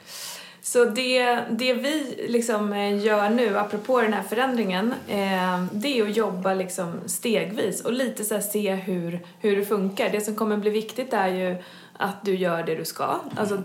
Så 0.62 0.85
det, 0.85 1.38
det 1.50 1.75
vi 1.75 2.25
liksom 2.28 2.73
eh, 2.73 3.04
gör 3.04 3.31
nu, 3.31 3.59
apropå 3.59 4.00
den 4.00 4.12
här 4.12 4.23
förändringen, 4.23 4.95
eh, 5.09 5.64
det 5.73 5.99
är 5.99 6.02
att 6.02 6.16
jobba 6.16 6.54
liksom 6.54 7.00
stegvis 7.07 7.85
och 7.85 7.92
lite 7.92 8.25
så 8.25 8.40
se 8.40 8.75
hur, 8.75 9.21
hur 9.40 9.57
det 9.57 9.64
funkar. 9.64 10.11
Det 10.11 10.21
som 10.21 10.35
kommer 10.35 10.57
bli 10.57 10.71
viktigt 10.71 11.12
är 11.12 11.28
ju 11.28 11.57
att 11.97 12.25
du 12.25 12.35
gör 12.35 12.62
det 12.62 12.75
du 12.75 12.85
ska, 12.85 13.21
alltså 13.37 13.62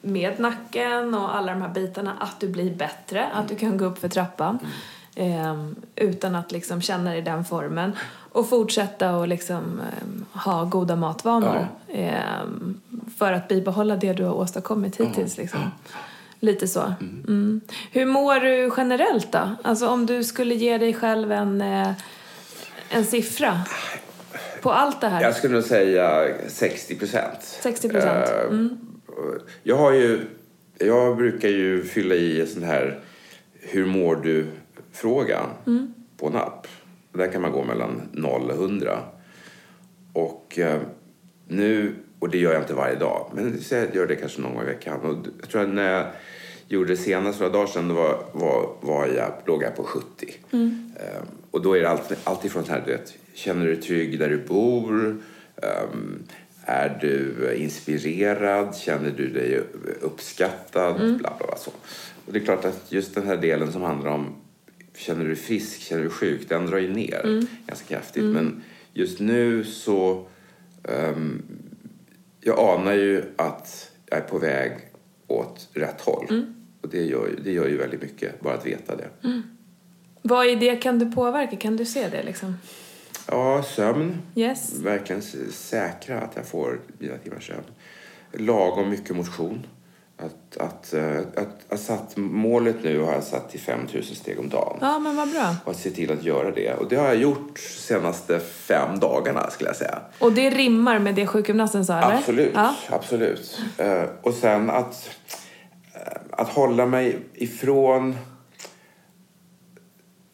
med 0.00 0.40
nacken 0.40 1.14
och 1.14 1.36
alla 1.36 1.52
de 1.52 1.62
här 1.62 1.68
bitarna, 1.68 2.16
att 2.20 2.40
du 2.40 2.48
blir 2.48 2.74
bättre, 2.74 3.26
att 3.32 3.48
du 3.48 3.56
kan 3.56 3.76
gå 3.76 3.84
upp 3.84 3.98
för 3.98 4.08
trappan 4.08 4.58
eh, 5.14 5.64
utan 5.96 6.34
att 6.34 6.52
liksom 6.52 6.82
känna 6.82 7.10
dig 7.10 7.18
i 7.18 7.22
den 7.22 7.44
formen 7.44 7.92
och 8.32 8.48
fortsätta 8.48 9.16
och 9.16 9.28
liksom 9.28 9.80
eh, 9.80 10.40
ha 10.40 10.64
goda 10.64 10.96
matvanor 10.96 11.68
eh, 11.88 12.14
för 13.18 13.32
att 13.32 13.48
bibehålla 13.48 13.96
det 13.96 14.12
du 14.12 14.24
har 14.24 14.34
åstadkommit 14.34 14.96
hittills. 14.96 15.36
Liksom. 15.36 15.60
Lite 16.40 16.68
så. 16.68 16.94
Mm. 17.00 17.60
Hur 17.92 18.06
mår 18.06 18.34
du 18.34 18.72
generellt 18.76 19.32
då? 19.32 19.50
Alltså 19.62 19.88
om 19.88 20.06
du 20.06 20.24
skulle 20.24 20.54
ge 20.54 20.78
dig 20.78 20.94
själv 20.94 21.32
en, 21.32 21.60
eh, 21.60 21.92
en 22.90 23.04
siffra 23.04 23.60
på 24.62 24.72
allt 24.72 25.00
det 25.00 25.08
här. 25.08 25.22
Jag 25.22 25.36
skulle 25.36 25.54
nog 25.54 25.64
säga 25.64 26.28
60 26.48 26.98
procent. 26.98 27.42
60 27.42 27.88
procent. 27.88 28.30
Mm. 28.48 28.89
Jag 29.62 29.76
har 29.76 29.92
ju, 29.92 30.20
jag 30.78 31.16
brukar 31.16 31.48
ju 31.48 31.82
fylla 31.84 32.14
i 32.14 32.40
en 32.40 32.46
sån 32.46 32.62
här 32.62 33.00
hur 33.60 33.86
mår 33.86 34.16
du-fråga 34.16 35.40
Mm. 35.66 35.94
på 36.16 36.26
en 36.26 36.36
app. 36.36 36.66
Där 37.12 37.32
kan 37.32 37.42
man 37.42 37.52
gå 37.52 37.64
mellan 37.64 38.02
0 38.12 38.42
och 38.50 38.54
100. 38.56 38.98
Och 40.12 40.58
eh, 40.58 40.80
nu, 41.48 41.94
och 42.18 42.28
det 42.30 42.38
gör 42.38 42.52
jag 42.52 42.62
inte 42.62 42.74
varje 42.74 42.94
dag, 42.94 43.30
men 43.34 43.58
jag 43.70 43.94
gör 43.96 44.06
det 44.06 44.16
kanske 44.16 44.40
någon 44.40 44.54
gång 44.54 44.62
i 44.62 44.66
veckan. 44.66 45.00
Och 45.00 45.26
jag 45.40 45.48
tror 45.50 45.62
att 45.62 45.68
när 45.68 45.92
jag 45.92 46.06
gjorde 46.68 46.88
det 46.92 46.96
senast 46.96 47.38
för 47.38 47.44
några 47.44 47.58
dagar 47.58 47.66
sedan 47.66 47.88
då 47.88 47.94
var, 47.94 48.24
var, 48.32 48.74
var 48.80 49.06
jag, 49.06 49.32
låg 49.46 49.62
jag 49.62 49.76
på 49.76 49.82
70. 49.84 50.34
Eh, 50.50 51.22
och 51.50 51.62
då 51.62 51.76
är 51.76 51.80
det 51.80 51.88
alltid, 51.90 52.16
alltid 52.24 52.50
från 52.52 52.64
så 52.64 52.72
här, 52.72 52.82
du 52.86 52.92
vet, 52.92 53.14
känner 53.34 53.66
du 53.66 53.74
dig 53.74 53.82
trygg 53.82 54.18
där 54.18 54.28
du 54.28 54.38
bor? 54.38 55.16
Ehm, 55.56 56.22
är 56.64 56.98
du 57.00 57.54
inspirerad? 57.56 58.76
Känner 58.76 59.10
du 59.10 59.28
dig 59.28 59.60
uppskattad? 60.00 60.94
Bla, 61.18 61.34
bla, 61.38 61.46
bla, 61.46 61.56
så. 61.56 61.70
Och 62.26 62.32
det 62.32 62.38
är 62.38 62.44
klart 62.44 62.64
att 62.64 62.92
just 62.92 63.14
den 63.14 63.26
här 63.26 63.36
delen 63.36 63.72
som 63.72 63.82
handlar 63.82 64.10
om 64.10 64.34
känner 64.96 65.24
du 65.24 65.36
frisk, 65.36 65.80
känner 65.80 66.02
du 66.02 66.10
sjuk, 66.10 66.48
den 66.48 66.66
drar 66.66 66.78
ju 66.78 66.92
ner 66.94 67.44
ganska 67.66 67.86
kraftigt. 67.94 68.24
Men 68.24 68.62
just 68.94 69.20
nu 69.20 69.64
så... 69.64 70.26
ehm, 70.84 71.42
jag 72.40 72.58
anar 72.58 72.92
ju 72.92 73.24
att 73.36 73.90
jag 74.06 74.18
är 74.18 74.22
på 74.22 74.38
väg 74.38 74.72
åt 75.26 75.68
rätt 75.74 76.00
håll. 76.00 76.26
Och 76.80 76.88
det 76.88 77.02
gör, 77.04 77.28
ju- 77.28 77.36
det 77.44 77.52
gör 77.52 77.68
ju 77.68 77.76
väldigt 77.76 78.02
mycket, 78.02 78.40
bara 78.40 78.54
att 78.54 78.66
veta 78.66 78.96
det. 78.96 79.08
Vad 80.22 80.46
i 80.46 80.54
det 80.54 80.76
kan 80.76 80.98
du 80.98 81.12
påverka? 81.12 81.56
Kan 81.56 81.76
du 81.76 81.84
se 81.84 82.08
det 82.08 82.22
liksom? 82.22 82.54
Ja, 83.30 83.62
sömn. 83.62 84.22
Yes. 84.34 84.78
Verkligen 84.78 85.22
säkra 85.52 86.20
att 86.20 86.32
jag 86.36 86.46
får 86.46 86.80
mina 86.98 87.18
timmars 87.18 87.46
sömn. 87.46 87.64
Lagom 88.32 88.90
mycket 88.90 89.16
motion. 89.16 89.66
Att, 90.16 90.56
att, 90.56 90.92
eh, 90.92 91.18
att, 91.18 91.72
att 91.72 91.80
satt, 91.80 92.16
målet 92.16 92.76
nu 92.82 93.00
har 93.00 93.12
jag 93.12 93.22
satt 93.24 93.50
till 93.50 93.60
5000 93.60 94.16
steg 94.16 94.38
om 94.38 94.48
dagen. 94.48 94.78
Ja, 94.80 94.98
men 94.98 95.16
vad 95.16 95.30
bra. 95.30 95.56
Och 95.64 95.70
att 95.70 95.78
se 95.78 95.90
till 95.90 96.12
att 96.12 96.22
göra 96.24 96.50
det. 96.50 96.74
Och 96.74 96.88
det 96.88 96.96
har 96.96 97.06
jag 97.06 97.16
gjort 97.16 97.58
senaste 97.58 98.40
fem 98.40 98.98
dagarna 98.98 99.50
skulle 99.50 99.68
jag 99.70 99.76
säga. 99.76 99.98
Och 100.18 100.32
det 100.32 100.50
rimmar 100.50 100.98
med 100.98 101.14
det 101.14 101.26
sjukgymnasten 101.26 101.84
sa, 101.86 101.98
eller? 101.98 102.16
Absolut, 102.16 102.52
Ja. 102.54 102.74
absolut. 102.90 103.60
Eh, 103.78 104.04
och 104.22 104.34
sen 104.34 104.70
att, 104.70 105.10
eh, 105.94 106.20
att 106.30 106.48
hålla 106.48 106.86
mig 106.86 107.18
ifrån 107.34 108.16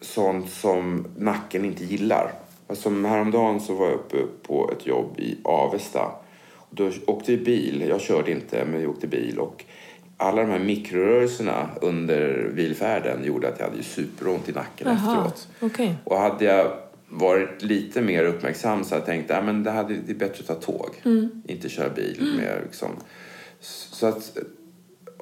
sånt 0.01 0.51
som 0.51 1.07
nacken 1.17 1.65
inte 1.65 1.85
gillar. 1.85 2.33
Alltså, 2.67 2.91
häromdagen 2.91 3.61
så 3.61 3.75
var 3.75 3.87
jag 3.87 3.95
uppe 3.95 4.17
på 4.43 4.71
ett 4.73 4.87
jobb 4.87 5.21
i 5.21 5.39
Avesta. 5.45 6.13
Då 6.71 6.91
åkte 7.07 7.37
vi 7.37 7.45
bil, 7.45 7.85
jag 7.89 8.01
körde 8.01 8.31
inte 8.31 8.65
men 8.65 8.81
vi 8.81 8.87
åkte 8.87 9.07
bil 9.07 9.39
och 9.39 9.65
alla 10.17 10.43
de 10.43 10.51
här 10.51 10.59
mikrorörelserna 10.59 11.71
under 11.81 12.51
bilfärden 12.55 13.25
gjorde 13.25 13.49
att 13.49 13.59
jag 13.61 13.67
hade 13.69 13.83
superont 13.83 14.49
i 14.49 14.53
nacken 14.53 14.87
Jaha, 14.87 14.97
efteråt. 14.97 15.49
okej. 15.61 15.95
Och 16.05 16.17
hade 16.19 16.45
jag 16.45 16.73
varit 17.09 17.63
lite 17.63 18.03
mer 18.03 18.25
uppmärksam 18.25 18.85
så 18.85 18.95
hade 18.95 19.01
jag 19.01 19.07
tänkt 19.07 19.31
att 19.31 19.65
det, 19.65 19.71
hade, 19.71 19.95
det 19.95 20.13
är 20.13 20.17
bättre 20.17 20.41
att 20.41 20.61
ta 20.61 20.73
tåg. 20.73 20.91
Inte 21.47 21.69
köra 21.69 21.89
bil. 21.89 22.35
Med, 22.37 22.61
liksom. 22.63 22.91
Så 23.61 24.07
att, 24.07 24.37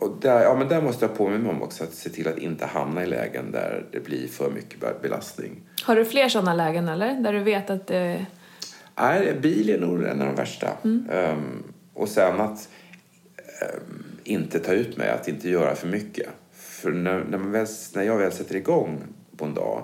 och 0.05 0.21
där, 0.21 0.43
ja, 0.43 0.55
men 0.55 0.69
där 0.69 0.83
måste 0.83 1.05
jag 1.05 1.17
påminna 1.17 1.39
mig 1.39 1.53
om 1.53 1.63
också 1.63 1.85
att 1.85 1.95
se 1.95 2.11
till 2.11 2.29
att 2.29 2.39
inte 2.39 2.67
hamna 2.67 3.03
i 3.03 3.07
lägen 3.07 3.53
där 3.53 3.87
det 3.91 4.01
blir 4.01 4.29
för 4.29 4.51
mycket 4.51 4.81
be- 4.81 4.95
belastning. 5.03 5.63
Har 5.83 5.97
du 5.97 6.05
fler 6.05 6.29
sådana 6.29 6.55
lägen, 6.55 6.89
eller? 6.89 7.15
Där 7.15 7.33
du 7.33 7.39
vet 7.39 7.71
att 7.71 7.87
det... 7.87 8.27
Nej, 9.01 9.35
bil 9.43 9.71
är 9.71 9.79
nog 9.79 10.03
en 10.03 10.21
av 10.21 10.27
de 10.27 10.35
värsta. 10.35 10.69
Ehm, 11.13 11.63
och 11.95 12.09
sen 12.09 12.41
att 12.41 12.69
ehm, 13.61 14.05
inte 14.25 14.59
ta 14.59 14.73
ut 14.73 14.97
mig, 14.97 15.09
att 15.09 15.29
inte 15.29 15.51
göra 15.51 15.75
för 15.75 15.89
mycket. 15.89 16.29
För 16.53 16.93
när, 16.93 17.25
när, 17.25 17.39
väl, 17.39 17.67
när 17.95 18.03
jag 18.03 18.19
väl 18.19 18.33
sätter 18.33 18.57
igång 18.57 18.99
på 19.37 19.45
en 19.45 19.55
dag 19.55 19.83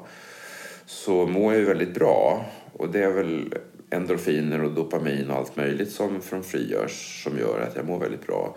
så 0.86 1.26
mår 1.26 1.52
jag 1.52 1.60
ju 1.60 1.66
väldigt 1.66 1.94
bra. 1.94 2.46
Och 2.72 2.88
det 2.88 3.02
är 3.02 3.10
väl 3.10 3.54
endorfiner 3.90 4.64
och 4.64 4.72
dopamin 4.72 5.30
och 5.30 5.36
allt 5.36 5.56
möjligt 5.56 5.92
som 5.92 6.20
från 6.20 6.42
frigörs 6.42 7.24
som 7.24 7.38
gör 7.38 7.60
att 7.60 7.76
jag 7.76 7.86
mår 7.86 7.98
väldigt 7.98 8.26
bra. 8.26 8.56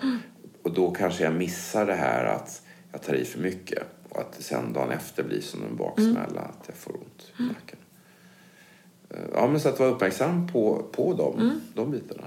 Och 0.64 0.74
då 0.74 0.92
kanske 0.92 1.24
jag 1.24 1.34
missar 1.34 1.86
det 1.86 1.94
här 1.96 2.26
att 2.26 2.62
jag 2.92 3.02
tar 3.02 3.14
i 3.14 3.26
för 3.26 3.40
mycket 3.40 3.84
och 4.10 4.20
att 4.22 4.34
det 4.38 4.44
sen 4.44 4.74
dagen 4.74 4.92
efter 4.92 5.24
blir 5.24 5.42
som 5.42 5.64
en 5.64 5.76
baksmälla, 5.76 6.42
att 6.42 6.64
jag 6.68 6.76
får 6.76 6.96
ont 6.96 7.32
i 7.40 7.44
nacken. 7.44 7.80
Eh, 9.10 9.18
Ja, 9.34 9.48
men 9.48 9.60
så 9.60 9.70
att 9.70 9.80
vara 9.80 9.90
uppmärksam 9.90 10.48
på, 10.48 10.86
på 10.92 11.14
dem, 11.14 11.62
de 11.76 11.92
bitarna. 11.92 12.26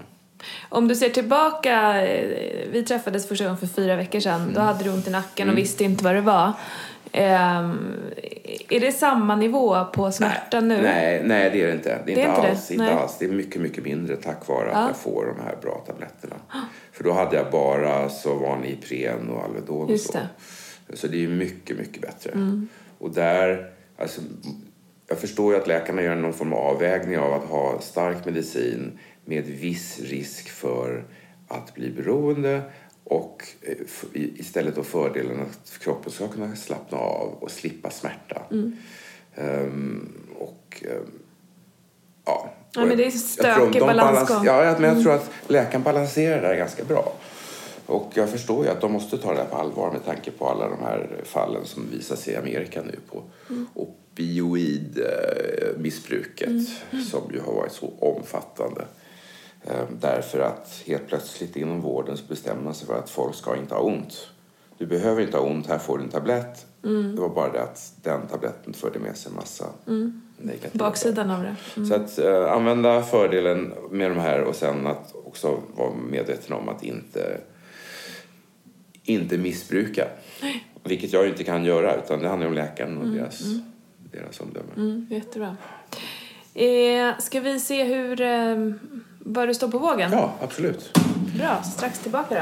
Om 0.68 0.88
du 0.88 0.94
ser 0.94 1.08
tillbaka, 1.10 2.06
eh, 2.06 2.68
vi 2.72 2.82
träffades 2.84 3.28
första 3.28 3.44
gången 3.44 3.58
för 3.58 3.66
fyra 3.66 3.96
veckor 3.96 4.20
sedan. 4.20 4.52
Då 4.54 4.60
hade 4.60 4.84
du 4.84 4.90
ont 4.90 5.08
i 5.08 5.10
nacken 5.10 5.50
och 5.50 5.58
visste 5.58 5.84
inte 5.84 6.04
vad 6.04 6.14
det 6.14 6.20
var. 6.20 6.52
Ehm, 7.12 7.96
är 8.68 8.80
det 8.80 8.92
samma 8.92 9.36
nivå 9.36 9.84
på 9.84 10.12
smärta 10.12 10.60
nu? 10.60 10.82
Nej, 10.82 11.22
nej, 11.24 11.50
det 11.50 11.62
är 11.62 11.66
det 11.66 11.72
inte. 11.72 12.02
Det 12.06 12.12
är, 12.12 12.16
Det 12.16 12.22
är 12.22 12.28
inte, 12.28 12.40
inte 12.40 12.50
alls. 12.50 12.68
det? 12.68 12.74
Inte 12.74 12.84
Nej. 12.84 12.94
alls. 12.94 13.16
Det 13.18 13.24
är 13.24 13.28
mycket, 13.32 13.62
mycket 13.62 13.84
mindre 13.84 14.16
tack 14.16 14.48
vare 14.48 14.68
Ja. 14.72 14.76
att 14.78 14.86
jag 14.88 14.96
får 14.96 15.26
de 15.38 15.44
här 15.44 15.56
bra 15.62 15.84
tabletterna. 15.86 16.36
För 16.92 17.04
då 17.04 17.12
hade 17.12 17.36
jag 17.36 17.50
bara 17.50 18.08
så 18.08 18.34
vanlig 18.34 18.70
Ipren 18.70 19.30
och 19.30 19.44
Alvedon 19.44 19.84
och 19.84 19.90
Just 19.90 20.12
så. 20.12 20.18
det. 20.88 20.96
Så 20.96 21.06
det 21.06 21.24
är 21.24 21.28
mycket, 21.28 21.76
mycket 21.78 22.02
bättre. 22.02 22.30
Mm. 22.32 22.68
Och 22.98 23.10
där, 23.10 23.70
alltså, 23.98 24.20
jag 25.08 25.18
förstår 25.18 25.54
ju 25.54 25.60
att 25.60 25.66
läkarna 25.66 26.02
gör 26.02 26.14
någon 26.14 26.32
form 26.32 26.52
av 26.52 26.58
avvägning 26.58 27.18
av 27.18 27.32
att 27.32 27.44
ha 27.48 27.80
stark 27.80 28.24
medicin 28.24 28.98
med 29.28 29.44
viss 29.44 30.00
risk 30.00 30.48
för 30.50 31.04
att 31.48 31.74
bli 31.74 31.90
beroende 31.90 32.62
och 33.04 33.42
eh, 33.62 33.76
istället 34.14 34.74
då 34.74 34.82
fördelen 34.82 35.40
att 35.40 35.78
kroppen 35.78 36.12
ska 36.12 36.28
kunna 36.28 36.56
slappna 36.56 36.98
av 36.98 37.34
och 37.40 37.50
slippa 37.50 37.90
smärta. 37.90 38.42
Mm. 38.50 38.76
Ehm, 39.34 40.12
och 40.38 40.82
ehm, 40.90 41.10
ja. 42.24 42.50
Ja, 42.72 42.84
men 42.84 42.96
det 42.96 43.06
är 43.06 43.10
stökig 43.10 43.80
balansgång. 43.80 44.36
Mm. 44.36 44.46
balans- 44.46 44.48
Ja, 44.66 44.76
men 44.80 44.94
jag 44.94 45.02
tror 45.02 45.14
att 45.14 45.30
läkaren 45.48 45.82
balanserar 45.82 46.42
det 46.42 46.46
här 46.48 46.56
ganska 46.56 46.84
bra. 46.84 47.12
Och 47.86 48.10
jag 48.14 48.30
förstår 48.30 48.64
ju 48.64 48.70
att 48.70 48.80
de 48.80 48.92
måste 48.92 49.18
ta 49.18 49.32
det 49.34 49.38
här 49.38 49.46
på 49.46 49.56
allvar 49.56 49.92
med 49.92 50.04
tanke 50.04 50.30
på 50.30 50.48
alla 50.48 50.68
de 50.68 50.78
här 50.80 51.20
fallen 51.24 51.64
som 51.64 51.86
visar 51.92 52.16
sig 52.16 52.34
i 52.34 52.36
Amerika 52.36 52.82
nu 52.82 52.98
på 53.10 53.22
Mm. 53.50 53.66
opioidmissbruket 53.74 56.68
som 57.10 57.22
ju 57.32 57.40
har 57.40 57.52
varit 57.52 57.72
så 57.72 57.92
omfattande. 57.98 58.84
Ehm, 59.66 59.98
Därför 60.00 60.38
att 60.38 60.82
helt 60.86 61.08
plötsligt 61.08 61.56
inom 61.56 61.80
vården 61.80 62.16
så 62.16 62.24
bestämmer 62.28 62.62
man 62.62 62.74
sig 62.74 62.86
för 62.86 62.98
att 62.98 63.10
folk 63.10 63.34
ska 63.34 63.56
inte 63.56 63.74
ha 63.74 63.80
ont. 63.82 64.28
Du 64.78 64.86
behöver 64.86 65.22
inte 65.22 65.36
ha 65.36 65.44
ont, 65.44 65.66
här 65.66 65.78
får 65.78 65.98
du 65.98 66.04
en 66.04 66.10
tablett. 66.10 66.66
Mm. 66.84 67.14
Det 67.14 67.20
var 67.20 67.28
bara 67.28 67.52
det 67.52 67.62
att 67.62 67.92
den 68.02 68.26
tabletten 68.26 68.72
förde 68.72 68.98
med 68.98 69.16
sig 69.16 69.30
en 69.30 69.36
massa 69.36 69.66
negativa 70.38 70.84
Baksidan 70.84 71.30
av 71.30 71.42
det. 71.42 71.86
så 71.86 71.94
att 71.94 72.18
eh, 72.18 72.52
använda 72.52 73.02
fördelen 73.02 73.74
med 73.90 74.10
de 74.10 74.18
här 74.18 74.40
och 74.40 74.56
sen 74.56 74.86
att 74.86 75.14
också 75.24 75.60
vara 75.76 75.94
medveten 76.10 76.52
om 76.56 76.68
att 76.68 76.84
inte, 76.84 77.40
inte 79.04 79.38
missbruka. 79.38 80.08
Vilket 80.84 81.12
jag 81.12 81.28
inte 81.28 81.44
kan 81.44 81.64
göra 81.64 81.94
utan 81.96 82.20
det 82.20 82.28
handlar 82.28 82.46
om 82.48 82.54
läkaren 82.54 82.98
och 82.98 83.06
deras, 83.08 83.42
deras 84.12 84.40
omdöme. 84.40 84.68
Mm, 84.76 85.06
jättebra. 85.10 85.56
Eh, 86.54 87.18
ska 87.18 87.40
vi 87.40 87.60
se 87.60 87.84
hur, 87.84 88.20
eh, 88.20 88.56
var 89.26 89.46
du 89.46 89.54
står 89.54 89.68
på 89.68 89.78
vågen? 89.78 90.12
Ja, 90.12 90.32
absolut. 90.42 90.98
Bra, 91.38 91.62
strax 91.62 91.98
tillbaka 91.98 92.34
då. 92.34 92.40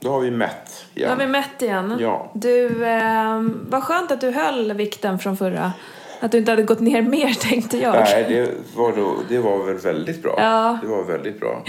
Då 0.00 0.10
har 0.10 0.20
vi 0.20 0.30
mätt 0.30 0.84
Då 0.94 1.00
har 1.02 1.06
igen. 1.06 1.18
vi 1.18 1.26
mätt 1.26 1.62
igen. 1.62 1.96
Ja. 2.00 2.30
Du, 2.34 2.84
eh, 2.86 3.40
vad 3.68 3.82
skönt 3.82 4.10
att 4.12 4.20
du 4.20 4.30
höll 4.30 4.72
vikten 4.72 5.18
från 5.18 5.36
förra 5.36 5.72
Att 6.20 6.32
du 6.32 6.38
inte 6.38 6.52
hade 6.52 6.62
gått 6.62 6.80
ner 6.80 7.02
mer 7.02 7.34
tänkte 7.40 7.78
jag. 7.78 7.94
Nej, 7.94 8.24
det 8.28 8.50
var, 8.76 8.92
då, 8.96 9.16
det 9.28 9.38
var 9.38 9.64
väl 9.64 9.76
väldigt 9.78 10.22
bra. 10.22 10.34
Ja. 10.38 10.78
Det 10.82 10.88
var 10.88 11.04
väldigt 11.04 11.40
bra. 11.40 11.64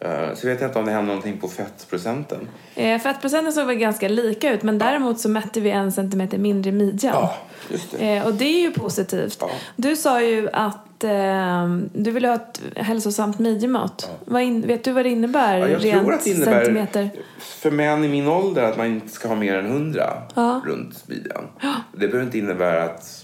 Eh, 0.00 0.34
Så 0.34 0.46
vet 0.46 0.60
jag 0.60 0.68
inte 0.70 0.78
om 0.78 0.84
det 0.84 0.92
hände 0.92 1.06
någonting 1.08 1.38
på 1.40 1.48
fettprocenten. 1.48 2.48
Eh, 2.74 2.98
Fettprocenten 3.00 3.52
såg 3.52 3.66
väl 3.66 3.76
ganska 3.76 4.08
lika 4.08 4.52
ut 4.52 4.62
men 4.62 4.78
däremot 4.78 5.20
så 5.20 5.28
mätte 5.28 5.60
vi 5.60 5.70
en 5.70 5.92
centimeter 5.92 6.38
mindre 6.38 6.68
i 6.68 6.72
midjan. 6.72 7.14
Ja, 7.14 7.34
just 7.70 7.90
det. 7.90 8.16
Eh, 8.16 8.26
och 8.26 8.34
det 8.34 8.44
är 8.44 8.60
ju 8.60 8.70
positivt. 8.70 9.36
Ja. 9.40 9.50
Du 9.76 9.96
sa 9.96 10.20
ju 10.22 10.48
att 10.52 10.78
eh, 11.04 11.68
du 11.92 12.10
vill 12.10 12.24
ha 12.24 12.34
ett 12.34 12.62
hälsosamt 12.76 13.38
midjemått. 13.38 14.10
Vad 14.24 14.42
in, 14.42 14.66
vet 14.66 14.84
du 14.84 14.92
vad 14.92 15.04
det 15.04 15.08
innebär 15.10 15.58
Ja, 15.58 15.68
jag 15.68 15.84
rent 15.84 16.02
tror 16.02 16.14
att 16.14 16.24
det 16.24 16.30
innebär 16.30 16.52
centimeter? 16.64 17.10
för 17.38 17.70
män 17.70 18.04
i 18.04 18.08
min 18.08 18.28
ålder 18.28 18.62
att 18.62 18.76
man 18.76 18.86
inte 18.86 19.08
ska 19.08 19.28
ha 19.28 19.34
mer 19.36 19.54
än 19.58 19.66
100 19.66 20.12
Ja. 20.34 20.60
runt 20.66 21.08
midjan. 21.08 21.44
Det 21.92 21.98
behöver 22.08 22.22
inte 22.22 22.38
innebära 22.38 22.84
att 22.84 23.23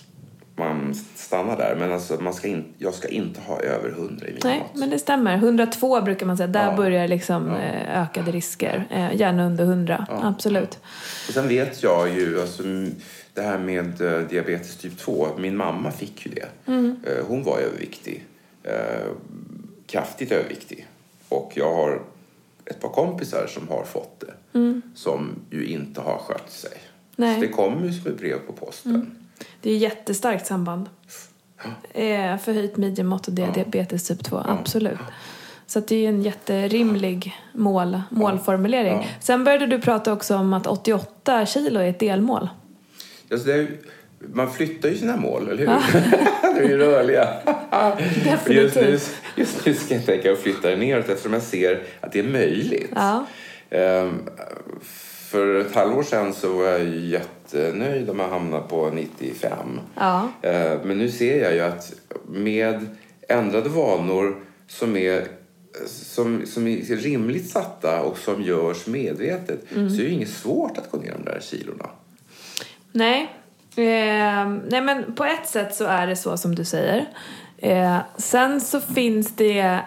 man 0.61 0.95
stannar 1.15 1.57
där, 1.57 1.77
men 1.79 1.93
alltså 1.93 2.21
man 2.21 2.35
ska 2.35 2.49
in, 2.49 2.65
jag 2.79 2.95
ska 2.95 3.09
inte 3.09 3.41
ha 3.41 3.61
över 3.61 3.89
100 3.91 4.27
i 4.29 4.31
min 4.33 4.41
Nej, 4.45 4.59
mat. 4.59 4.71
men 4.75 4.91
det 4.91 4.99
stämmer. 4.99 5.35
102 5.37 6.01
brukar 6.01 6.27
man 6.27 6.37
säga. 6.37 6.47
Där 6.47 6.71
Ja. 6.71 6.77
börjar 6.77 7.09
liksom 7.09 7.51
eh, 7.55 8.03
ökade 8.03 8.31
risker. 8.33 8.85
Eh, 8.91 9.17
gärna 9.17 9.47
under 9.47 9.65
100. 9.65 10.07
Absolut. 10.23 10.79
Och 11.29 11.35
sen 11.35 11.49
vet 11.49 11.83
jag 11.83 12.09
ju, 12.09 12.41
alltså, 12.41 12.63
det 13.35 13.43
här 13.43 13.59
med 13.59 14.01
eh, 14.01 14.19
diabetes 14.29 14.77
typ 14.77 14.99
2, 14.99 15.29
min 15.39 15.57
mamma 15.57 15.91
fick 15.91 16.27
ju 16.27 16.33
det. 16.33 16.49
Mm. 16.73 16.97
Hon 17.29 17.43
var 17.45 17.59
överviktig, 17.59 18.25
kraftigt 19.87 20.33
överviktig. 20.33 20.87
Och 21.29 21.53
jag 21.55 21.75
har 21.75 22.03
ett 22.65 22.81
par 22.81 22.89
kompisar 22.89 23.47
som 23.47 23.69
har 23.69 23.85
fått 23.85 24.21
det, 24.53 24.61
som 24.95 25.29
ju 25.51 25.67
inte 25.67 26.01
har 26.01 26.19
skött 26.19 26.51
sig. 26.51 26.71
Mm. 26.73 26.81
Nej. 27.17 27.29
Mm. 27.29 27.41
Så 27.41 27.47
det 27.47 27.53
kommer 27.53 27.87
ju 27.87 27.93
som 27.93 28.11
ett 28.13 28.19
brev 28.19 28.39
på 28.47 28.53
posten. 28.53 29.17
Det 29.61 29.71
är 29.71 29.75
ett 29.75 29.83
jättestarkt 29.83 30.47
samband. 30.47 30.89
Eh, 31.93 32.37
förhöjt 32.39 32.77
midjemått 32.77 33.29
och 33.29 33.35
diabetes 33.35 34.09
typ 34.09 34.25
2. 34.25 34.43
Absolut. 34.49 34.99
Så 35.67 35.81
det 35.81 36.05
är 36.05 36.09
en 36.09 36.23
jätterimlig 36.23 37.37
mål, 37.53 38.03
målformulering. 38.11 38.97
Ja. 38.97 39.05
Sen 39.21 39.45
började 39.45 39.67
du 39.67 39.81
prata 39.81 40.13
också 40.13 40.37
om 40.37 40.53
att 40.53 40.67
88 40.67 41.47
kilo 41.47 41.81
är 41.81 41.91
ett 41.91 41.99
delmål. 41.99 42.49
Alltså 43.31 43.47
det 43.47 43.55
är, 43.55 43.69
man 44.19 44.51
flyttar 44.51 44.89
ju 44.89 44.99
sina 44.99 45.17
mål, 45.17 45.49
eller 45.49 45.59
hur? 45.59 45.67
De 46.55 46.61
är 46.61 46.69
ju 46.69 46.77
rörliga. 46.77 47.29
Just 48.49 48.77
nu, 48.77 48.99
just 49.37 49.67
nu 49.67 49.75
ska 49.75 49.95
jag 49.95 50.07
tänka 50.07 50.33
att 50.33 50.39
flytta 50.39 50.71
det 50.71 50.77
neråt 50.77 51.09
eftersom 51.09 51.33
jag 51.33 51.43
ser 51.43 51.83
att 52.01 52.13
det 52.13 52.19
är 52.19 52.29
möjligt. 52.29 52.91
Ja. 52.95 53.27
Ehm, 53.71 54.23
för 55.31 55.61
ett 55.61 55.75
halvår 55.75 56.03
sedan 56.03 56.35
så 56.35 56.53
var 56.53 56.65
jag 56.65 56.81
ju 56.81 57.21
jättenöjd 57.59 58.11
om 58.11 58.19
jag 58.19 58.29
hamnade 58.29 58.63
på 58.69 58.91
95. 58.91 59.81
Ja. 59.95 60.29
Ehm, 60.43 60.79
men 60.85 60.99
nu 60.99 61.11
ser 61.11 61.43
jag 61.43 61.55
ju 61.55 61.61
att 61.61 61.93
med 62.29 62.87
ändrade 63.29 63.69
vanor 63.69 64.37
som 64.67 64.97
är, 64.97 65.27
som, 65.87 66.47
som 66.47 66.67
är 66.67 66.97
rimligt 66.97 67.51
satta 67.51 68.03
och 68.03 68.19
som 68.19 68.43
görs 68.43 68.87
medvetet 68.87 69.61
så 69.71 69.77
är 69.79 70.05
det 70.05 70.11
inget 70.11 70.31
svårt 70.31 70.79
att 70.79 70.91
gå 70.91 70.99
ner 70.99 71.13
de 71.13 71.25
där 71.25 71.41
kilorna. 71.41 71.91
Nej. 72.93 73.37
Eh, 73.77 74.49
nej 74.69 74.81
men 74.83 75.15
på 75.15 75.25
ett 75.25 75.49
sätt 75.49 75.75
så 75.75 75.85
är 75.85 76.07
det 76.07 76.17
så 76.17 76.37
som 76.37 76.55
du 76.55 76.65
säger. 76.65 77.09
Eh, 77.59 77.99
sen 78.17 78.61
så 78.61 78.81
finns 78.81 79.37
det, 79.37 79.81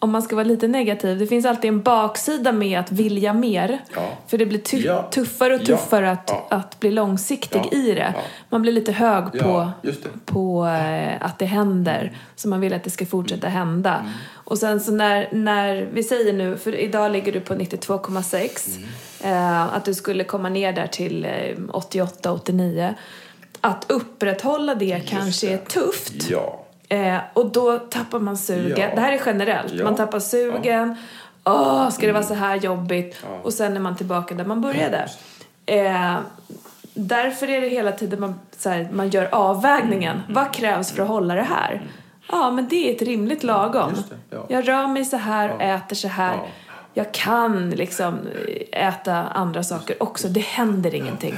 om 0.00 0.10
man 0.10 0.22
ska 0.22 0.36
vara 0.36 0.44
lite 0.46 0.68
negativ, 0.68 1.18
det 1.18 1.26
finns 1.26 1.46
alltid 1.46 1.68
en 1.68 1.82
baksida 1.82 2.52
med 2.52 2.80
att 2.80 2.92
vilja 2.92 3.32
mer. 3.32 3.78
Ja. 3.94 4.08
För 4.26 4.38
det 4.38 4.46
blir 4.46 4.58
tu- 4.58 4.86
Ja. 4.86 5.02
tuffare 5.10 5.54
och 5.54 5.66
tuffare 5.66 6.10
att, 6.10 6.24
Ja. 6.30 6.46
att 6.50 6.80
bli 6.80 6.90
långsiktig 6.90 7.62
i 7.72 7.92
det. 7.94 8.14
Man 8.48 8.62
blir 8.62 8.72
lite 8.72 8.92
hög 8.92 9.24
på, 9.40 9.70
just 9.82 10.00
på 10.26 10.66
eh, 10.66 11.12
att 11.26 11.38
det 11.38 11.46
händer. 11.46 12.16
Så 12.36 12.48
man 12.48 12.60
vill 12.60 12.72
att 12.74 12.84
det 12.84 12.90
ska 12.90 13.06
fortsätta 13.06 13.48
hända. 13.48 13.94
Mm. 13.94 14.12
Och 14.34 14.58
sen 14.58 14.80
så 14.80 14.92
när, 14.92 15.28
när 15.32 15.88
vi 15.92 16.02
säger 16.02 16.32
nu, 16.32 16.56
för 16.56 16.74
idag 16.74 17.12
ligger 17.12 17.32
du 17.32 17.40
på 17.40 17.54
92,6. 17.54 18.78
Mm. 19.22 19.36
Eh, 19.36 19.74
att 19.74 19.84
du 19.84 19.94
skulle 19.94 20.24
komma 20.24 20.48
ner 20.48 20.72
där 20.72 20.86
till 20.86 21.24
eh, 21.24 21.30
88-89. 21.72 22.94
Att 23.60 23.90
upprätthålla 23.90 24.74
det 24.74 25.00
kanske 25.08 25.46
det. 25.46 25.52
är 25.52 25.58
tufft. 25.58 26.30
Ja. 26.30 26.64
Eh, 26.88 27.18
och 27.32 27.52
då 27.52 27.78
tappar 27.78 28.18
man 28.18 28.36
sugen. 28.36 28.88
Ja. 28.90 28.94
Det 28.94 29.00
här 29.00 29.12
är 29.12 29.20
generellt. 29.26 29.72
Ja. 29.72 29.84
Man 29.84 29.96
tappar 29.96 30.20
sugen. 30.20 30.96
Åh, 31.44 31.90
ska 31.90 32.06
det 32.06 32.12
vara 32.12 32.22
så 32.22 32.34
här 32.34 32.56
jobbigt? 32.56 33.24
Och 33.42 33.52
sen 33.52 33.76
är 33.76 33.80
man 33.80 33.96
tillbaka 33.96 34.34
där 34.34 34.44
man 34.44 34.60
började. 34.60 35.08
Eh, 35.66 36.16
därför 36.94 37.50
är 37.50 37.60
det 37.60 37.68
hela 37.68 37.92
tiden 37.92 38.20
man, 38.20 38.40
så 38.56 38.70
här, 38.70 38.88
man 38.92 39.08
gör 39.08 39.28
avvägningen. 39.34 40.16
Mm. 40.16 40.34
Vad 40.34 40.52
krävs 40.52 40.92
för 40.92 41.02
att 41.02 41.08
hålla 41.08 41.34
det 41.34 41.42
här? 41.42 41.82
Ja, 42.28 42.50
men 42.50 42.68
det 42.68 42.90
är 42.90 42.94
ett 42.94 43.02
rimligt 43.02 43.42
lagom. 43.42 43.92
Ja. 44.30 44.46
Jag 44.48 44.68
rör 44.68 44.86
mig 44.86 45.04
så 45.04 45.16
här, 45.16 45.76
äter 45.76 45.96
så 45.96 46.08
här. 46.08 46.34
Ja. 46.34 46.46
Jag 46.94 47.14
kan 47.14 47.70
liksom 47.70 48.18
äta 48.72 49.14
andra 49.14 49.62
saker 49.62 50.02
också. 50.02 50.28
Det 50.28 50.40
händer 50.40 50.94
ingenting. 50.94 51.34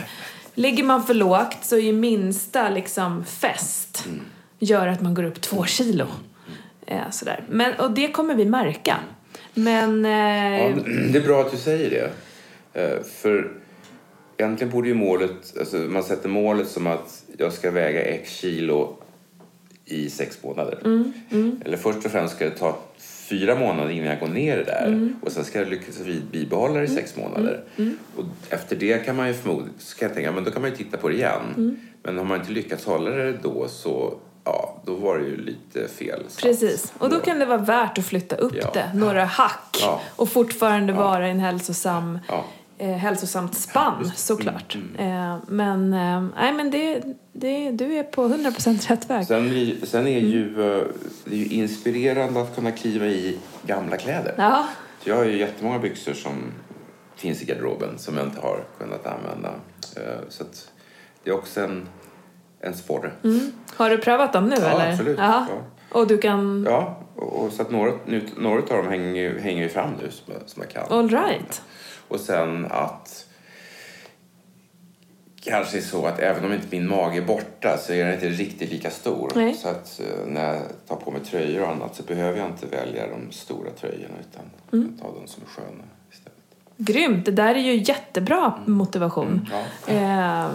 Ligger 0.55 0.85
man 0.85 1.03
för 1.03 1.15
lågt 1.15 1.59
så 1.63 1.77
är 1.77 1.81
ju 1.81 1.93
minsta 1.93 2.69
liksom 2.69 3.25
fest 3.25 4.05
Mm. 4.07 4.21
Gör 4.61 4.87
att 4.87 5.01
man 5.01 5.15
går 5.15 5.25
upp 5.25 5.41
två 5.41 5.65
kilo. 5.65 6.07
Eh, 6.87 7.11
sådär. 7.11 7.45
Men, 7.49 7.75
och 7.81 7.91
det 7.91 8.09
kommer 8.09 8.35
vi 8.35 8.45
märka. 8.45 8.97
Men... 9.55 10.05
Eh, 10.05 10.11
Ja, 10.11 10.73
det 11.13 11.19
är 11.19 11.25
bra 11.27 11.41
att 11.41 11.51
du 11.51 11.57
säger 11.57 11.91
det. 11.91 12.11
Eh, 12.83 13.03
För 13.03 13.53
egentligen 14.37 14.73
borde 14.73 14.89
ju 14.89 14.95
målet, 14.95 15.57
alltså 15.59 15.77
man 15.77 16.03
sätter 16.03 16.29
målet 16.29 16.69
som 16.69 16.87
att 16.87 17.23
jag 17.39 17.53
ska 17.53 17.71
väga 17.71 18.03
x 18.05 18.31
kilo 18.33 18.97
i 19.85 20.11
sex 20.11 20.39
månader. 20.43 20.79
Eller 21.65 21.77
först 21.77 22.05
och 22.07 22.13
främst 22.13 22.37
ska 22.37 22.45
det 22.45 22.51
ta 22.51 22.79
fyra 22.99 23.55
månader 23.55 23.91
innan 23.91 24.07
jag 24.09 24.21
går 24.21 24.29
ner 24.29 24.57
det 24.57 24.65
där. 24.65 25.09
Och 25.23 25.33
sen 25.33 25.45
ska 25.45 25.59
jag 25.59 25.69
lyckas 25.69 25.99
bibehålla 26.33 26.79
det 26.79 26.85
i 26.85 26.89
sex 26.89 27.17
månader. 27.17 27.61
Och 28.17 28.25
efter 28.51 28.77
det 28.77 29.05
kan 29.07 29.17
man 29.17 29.29
ju 29.29 29.35
förmodligen, 29.35 29.73
så 29.79 29.99
kan 29.99 30.09
jag 30.09 30.15
tänka, 30.15 30.33
men 30.33 30.45
då 30.45 30.51
kan 30.51 30.63
man 30.63 30.71
ju 30.71 30.77
titta 30.77 30.97
på 30.97 31.09
det 31.09 31.15
igen. 31.15 31.77
Men 32.03 32.19
har 32.19 32.25
man 32.25 32.41
inte 32.41 32.53
lyckats 32.53 32.85
hålla 32.85 33.11
det 33.11 33.33
då 33.43 33.69
så, 33.69 34.15
ja, 34.45 34.77
då 34.85 34.95
var 34.95 35.19
det 35.19 35.25
ju 35.25 35.37
lite 35.37 35.89
fel. 35.89 36.25
satt 36.29 36.43
Precis. 36.43 36.93
Och 36.99 37.11
då 37.11 37.21
kan 37.21 37.39
det 37.39 37.45
vara 37.47 37.59
värt 37.59 37.99
att 37.99 38.05
flytta 38.07 38.37
upp 38.37 38.55
Ja. 38.61 38.71
det 38.75 38.91
några 38.95 39.25
hack 39.25 39.79
Ja. 39.81 40.01
och 40.17 40.29
fortfarande 40.29 40.93
vara 40.93 41.29
i 41.29 41.31
en 41.31 41.41
hälsosam, 41.41 42.19
Ja. 42.29 42.45
eh, 42.79 42.89
hälsosamt 42.97 43.55
spann 43.57 44.13
såklart. 44.17 44.77
Eh, 44.99 45.37
men 45.49 45.93
eh, 45.95 46.23
nej, 46.37 46.53
men 46.53 46.71
det, 46.71 47.03
det, 47.33 47.71
du 47.71 47.95
är 47.95 48.03
på 48.03 48.29
100% 48.29 48.89
rätt 48.89 49.11
väg. 49.11 49.27
Sen, 49.27 49.77
sen 49.87 50.07
är 50.07 50.21
ju, 50.21 50.51
eh, 50.79 50.85
det 51.25 51.35
är 51.35 51.39
ju 51.39 51.47
inspirerande 51.47 52.41
att 52.43 52.55
kunna 52.55 52.73
kliva 52.73 53.07
i 53.07 53.39
gamla 53.67 53.97
kläder. 53.97 54.35
Ja, 54.39 54.67
jag 55.05 55.17
har 55.17 55.25
ju 55.25 55.39
jättemånga 55.39 55.79
byxor 55.79 56.13
som 56.15 56.33
finns 57.17 57.43
i 57.43 57.45
garderoben 57.45 57.99
som 57.99 58.17
jag 58.17 58.27
inte 58.27 58.41
har 58.41 58.65
kunnat 58.79 59.07
använda. 59.07 59.49
Eh, 59.97 60.03
Så 60.29 60.45
det 61.25 61.31
är 61.31 61.35
också 61.35 61.61
en, 61.61 61.89
en 62.61 62.75
sporre. 62.75 63.13
har 63.77 63.91
du 63.91 63.99
prövat 63.99 64.33
dem 64.33 64.49
nu 64.49 64.57
Ja, 64.61 64.69
eller? 64.71 64.91
absolut. 64.93 65.19
Ja. 65.19 65.47
Och 65.93 66.07
du 66.07 66.19
kan... 66.19 66.65
Ja, 66.69 66.99
och, 67.17 67.45
och 67.45 67.53
så 67.53 67.63
att 67.63 67.71
några, 67.71 67.93
nu, 68.07 68.23
några 68.37 68.59
av 68.63 68.69
dem 68.69 68.89
hänger, 68.89 69.39
hänger 69.39 69.63
ju 69.63 69.69
fram 69.69 69.91
nu 70.03 70.11
som, 70.11 70.35
som 70.47 70.63
jag 70.63 70.71
kan. 70.71 70.99
All 70.99 71.09
right. 71.11 71.63
Och 72.09 72.21
sen 72.21 72.67
att 72.71 73.27
kanske 75.45 75.79
är 75.79 75.83
så 75.83 76.07
att 76.07 76.19
även 76.19 76.45
om 76.45 76.53
inte 76.53 76.67
min 76.71 76.89
mage 76.89 77.17
är 77.19 77.23
borta 77.23 77.79
så 77.79 77.93
är 77.93 78.05
den 78.05 78.15
inte 78.15 78.29
riktigt 78.29 78.71
lika 78.73 78.91
stor. 78.91 79.33
Nej. 79.35 79.55
Så 79.55 79.69
att 79.69 80.01
eh, 80.01 80.27
när 80.27 80.55
jag 80.55 80.63
tar 80.89 80.97
på 80.97 81.11
mig 81.11 81.21
tröjor 81.25 81.63
och 81.63 81.69
annat 81.69 81.95
så 81.97 82.03
behöver 82.03 82.39
jag 82.39 82.47
inte 82.49 82.67
välja 82.67 83.07
de 83.07 83.33
stora 83.33 83.71
tröjorna 83.71 84.15
utan 84.21 84.43
Mm. 84.73 84.99
tar 84.99 85.09
de 85.21 85.27
som 85.27 85.43
är 85.43 85.47
sköna. 85.47 85.85
Grymt, 86.83 87.25
det 87.27 87.33
där 87.33 87.55
är 87.55 87.59
ju 87.61 87.75
jättebra 87.77 88.53
motivation. 88.67 89.49
Ja. 89.87 89.93
Eh, 89.95 90.49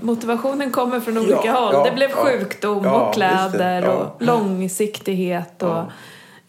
motivationen 0.00 0.70
kommer 0.70 1.00
från 1.00 1.18
olika 1.18 1.40
Ja, 1.44 1.52
håll. 1.52 1.74
ja, 1.74 1.84
det 1.84 1.92
blev 1.96 2.10
sjukdom 2.10 2.86
och 2.86 3.14
kläder 3.14 3.88
och 3.88 4.22
långsiktighet 4.22 5.62
och 5.62 5.78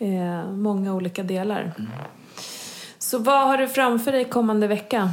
eh, 0.06 0.52
många 0.52 0.94
olika 0.94 1.24
delar. 1.24 1.74
Så 3.00 3.18
vad 3.18 3.48
har 3.48 3.58
du 3.58 3.68
framför 3.68 4.12
dig 4.12 4.26
kommande 4.26 4.68
vecka? 4.68 5.12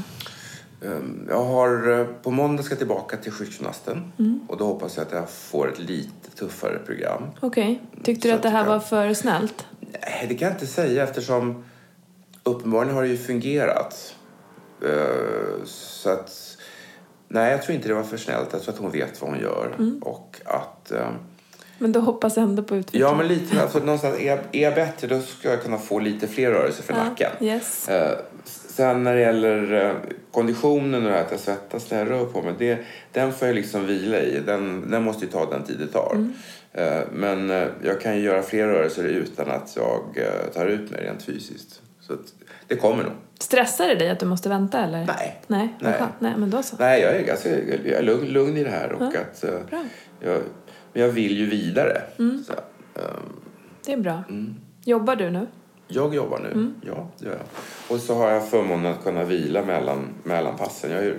Ehm, 0.84 1.26
Jag 1.28 1.44
har, 1.44 2.00
eh, 2.00 2.06
på 2.06 2.30
måndag 2.30 2.62
ska 2.62 2.72
jag 2.72 2.78
tillbaka 2.78 3.16
till 3.16 3.32
sjukgymnasten 3.32 4.12
Mm. 4.18 4.40
och 4.48 4.56
då 4.58 4.64
hoppas 4.64 4.96
jag 4.96 5.06
att 5.06 5.12
jag 5.12 5.30
får 5.30 5.68
ett 5.72 5.78
lite 5.78 6.30
tuffare 6.38 6.78
program. 6.78 7.22
Okej, 7.40 7.80
tyckte 8.02 8.28
du 8.28 8.34
att 8.34 8.42
det 8.42 8.48
här 8.48 8.58
jag- 8.58 8.66
var 8.66 8.80
för 8.80 9.14
snällt? 9.14 9.66
Nej, 9.80 10.26
det 10.28 10.34
kan 10.34 10.48
jag 10.48 10.54
inte 10.54 10.66
säga 10.66 11.02
eftersom 11.04 11.64
uppenbarligen 12.46 12.94
har 12.94 13.02
det 13.02 13.08
ju 13.08 13.16
fungerat. 13.16 14.14
Eh, 14.84 15.64
Så 15.64 16.10
att... 16.10 16.32
Nej, 17.28 17.50
jag 17.50 17.62
tror 17.62 17.76
inte 17.76 17.88
det 17.88 17.94
var 17.94 18.02
för 18.02 18.16
snällt. 18.16 18.48
Jag 18.52 18.62
tror 18.62 18.74
att 18.74 18.80
hon 18.80 18.90
vet 18.90 19.20
vad 19.20 19.30
hon 19.30 19.40
gör. 19.40 19.74
Mm. 19.78 19.98
Och 20.02 20.36
att... 20.44 20.90
eh, 20.92 21.08
Men 21.78 21.92
du 21.92 21.98
hoppas 22.00 22.38
ändå 22.38 22.62
på 22.62 22.76
utveckling? 22.76 23.02
Ja, 23.02 23.14
men 23.14 23.28
lite... 23.28 23.62
Alltså, 23.62 23.78
någonstans, 23.78 24.18
är, 24.20 24.26
jag, 24.26 24.38
är 24.52 24.62
jag 24.62 24.74
bättre 24.74 25.06
då 25.08 25.20
ska 25.20 25.50
jag 25.50 25.62
kunna 25.62 25.78
få 25.78 25.98
lite 25.98 26.26
fler 26.28 26.50
rörelser 26.50 26.82
för 26.82 26.92
nacken. 26.94 27.30
Yes. 27.40 27.88
Eh, 27.88 28.18
sen 28.44 29.02
när 29.02 29.14
det 29.14 29.20
gäller 29.20 29.84
eh, 29.86 29.92
konditionen 30.32 31.06
och 31.06 31.12
att 31.12 31.30
jag 31.30 31.40
svettas 31.40 31.90
när 31.90 31.98
jag 31.98 32.10
rör 32.10 32.24
på 32.24 32.42
mig, 32.42 32.54
det, 32.58 32.78
den 33.12 33.32
får 33.32 33.48
jag 33.48 33.54
liksom 33.54 33.86
vila 33.86 34.20
i. 34.20 34.40
Den, 34.46 34.90
den 34.90 35.02
måste 35.02 35.24
ju 35.24 35.30
ta 35.30 35.50
den 35.50 35.62
tid 35.62 35.76
det 35.78 35.86
tar. 35.86 36.12
Mm. 36.14 36.32
Eh, 36.72 37.04
Men 37.12 37.50
eh, 37.50 37.68
jag 37.84 38.00
kan 38.00 38.16
ju 38.16 38.22
göra 38.22 38.42
fler 38.42 38.66
rörelser 38.66 39.04
utan 39.04 39.50
att 39.50 39.76
jag 39.76 40.00
tar 40.54 40.66
ut 40.66 40.90
mig 40.90 41.04
rent 41.04 41.22
fysiskt. 41.22 41.82
Så 42.06 42.16
det 42.68 42.76
kommer 42.76 43.02
nog. 43.02 43.12
Stressar 43.38 43.88
det 43.88 43.94
dig 43.94 44.08
att 44.10 44.20
du 44.20 44.26
måste 44.26 44.48
vänta 44.48 44.80
eller? 44.80 45.06
Nej. 45.06 45.40
Nej, 45.46 45.74
Nej. 45.80 46.02
Nej 46.18 46.32
men 46.36 46.50
då 46.50 46.62
så. 46.62 46.76
Nej, 46.78 47.00
jag 47.02 47.16
är, 47.16 47.22
ganska, 47.22 47.48
jag 47.58 47.98
är 47.98 48.02
lugn, 48.02 48.26
lugn 48.26 48.56
i 48.56 48.64
det 48.64 48.70
här 48.70 48.92
och 48.92 49.02
Ja, 49.02 49.20
att 49.20 49.44
eh, 49.44 49.50
bra. 49.70 49.84
jag, 50.20 50.40
men 50.92 51.02
jag 51.02 51.08
vill 51.08 51.38
ju 51.38 51.46
vidare. 51.50 52.02
Mm. 52.18 52.44
Så, 52.46 52.52
ehm, 53.00 53.32
Det 53.86 53.92
är 53.92 53.96
bra. 53.96 54.22
mm. 54.28 54.54
Jobbar 54.84 55.16
du 55.16 55.30
nu? 55.30 55.46
Jag 55.88 56.14
jobbar 56.14 56.38
nu, 56.38 56.48
Mm. 56.50 56.74
ja 56.86 57.08
det 57.18 57.24
gör 57.26 57.32
jag. 57.32 57.42
Och 57.96 58.00
så 58.02 58.14
har 58.14 58.30
jag 58.30 58.48
förmånen 58.48 58.92
att 58.92 59.04
kunna 59.04 59.24
vila 59.24 59.64
mellan, 59.64 60.08
mellan 60.22 60.56
passen. 60.56 60.90
Jag 60.90 61.04
är, 61.04 61.14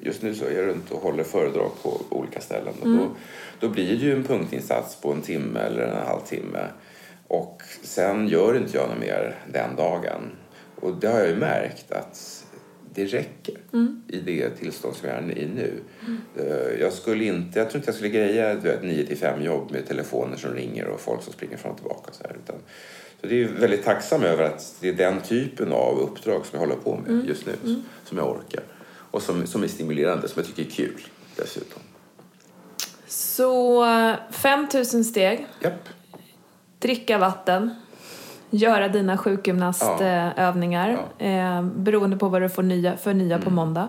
just 0.00 0.22
nu 0.22 0.34
så 0.34 0.44
är 0.44 0.50
jag 0.52 0.66
runt 0.66 0.90
och 0.90 1.00
håller 1.02 1.24
föredrag 1.24 1.70
på 1.82 2.00
olika 2.10 2.40
ställen. 2.40 2.74
Och 2.80 2.86
Mm. 2.86 2.98
då, 2.98 3.08
då 3.60 3.68
blir 3.72 3.88
det 3.88 3.94
ju 4.04 4.12
en 4.12 4.24
punktinsats 4.24 4.96
på 4.96 5.12
en 5.12 5.20
timme 5.22 5.60
eller 5.60 5.82
en 5.82 6.06
halvtimme. 6.06 6.58
Och 7.30 7.62
sen 7.82 8.28
gör 8.28 8.56
inte 8.56 8.76
jag 8.76 8.88
något 8.88 8.98
mer 8.98 9.38
den 9.52 9.76
dagen. 9.76 10.22
Och 10.80 10.94
det 10.96 11.08
har 11.08 11.18
jag 11.18 11.28
ju 11.28 11.36
märkt 11.36 11.92
att 11.92 12.44
det 12.94 13.04
räcker 13.04 13.54
Mm. 13.72 14.02
i 14.08 14.16
det 14.20 14.50
tillstånd 14.50 14.96
som 14.96 15.08
jag 15.08 15.18
är 15.18 15.38
i 15.38 15.46
nu. 15.46 15.72
Eh, 16.36 16.80
Jag 16.80 16.92
skulle 16.92 17.24
inte, 17.24 17.58
jag 17.58 17.70
tror 17.70 17.78
inte 17.78 17.88
jag 17.88 17.94
skulle 17.94 18.10
greja 18.10 18.54
vet, 18.54 18.82
9 18.82 19.06
till 19.06 19.16
5 19.16 19.42
jobb 19.42 19.70
med 19.72 19.86
telefoner 19.88 20.36
som 20.36 20.54
ringer 20.54 20.86
och 20.86 21.00
folk 21.00 21.22
som 21.22 21.32
springer 21.32 21.56
fram 21.56 21.72
och 21.72 21.78
tillbaka. 21.78 22.12
Så, 22.12 22.22
här, 22.24 22.36
utan, 22.44 22.56
så 23.20 23.26
det 23.26 23.42
är 23.42 23.48
väldigt 23.48 23.84
tacksam 23.84 24.22
över 24.22 24.44
att 24.44 24.74
det 24.80 24.88
är 24.88 24.92
den 24.92 25.20
typen 25.20 25.72
av 25.72 25.98
uppdrag 25.98 26.46
som 26.46 26.58
jag 26.60 26.66
håller 26.66 26.80
på 26.82 26.96
med 27.06 27.24
just 27.28 27.46
nu. 27.46 27.52
Som 28.04 28.18
jag 28.18 28.28
orkar. 28.30 28.62
Och 29.10 29.22
som, 29.22 29.46
som 29.46 29.62
är 29.62 29.68
stimulerande, 29.68 30.28
som 30.28 30.42
jag 30.42 30.46
tycker 30.56 30.62
är 30.70 30.76
kul 30.76 31.00
dessutom. 31.36 31.80
Så 33.06 33.84
5000 34.30 35.04
steg, 35.04 35.46
Japp. 35.62 35.88
Dricka 36.80 37.18
vatten, 37.18 37.74
göra 38.50 38.88
dina 38.88 39.16
sjukgymnastövningar 39.18 40.98
eh, 41.18 41.62
beroende 41.62 42.16
på 42.16 42.28
vad 42.28 42.42
du 42.42 42.48
får 42.48 42.62
nya, 42.62 42.96
för 42.96 43.14
nya 43.14 43.34
Mm. 43.36 43.44
på 43.44 43.50
måndag. 43.50 43.88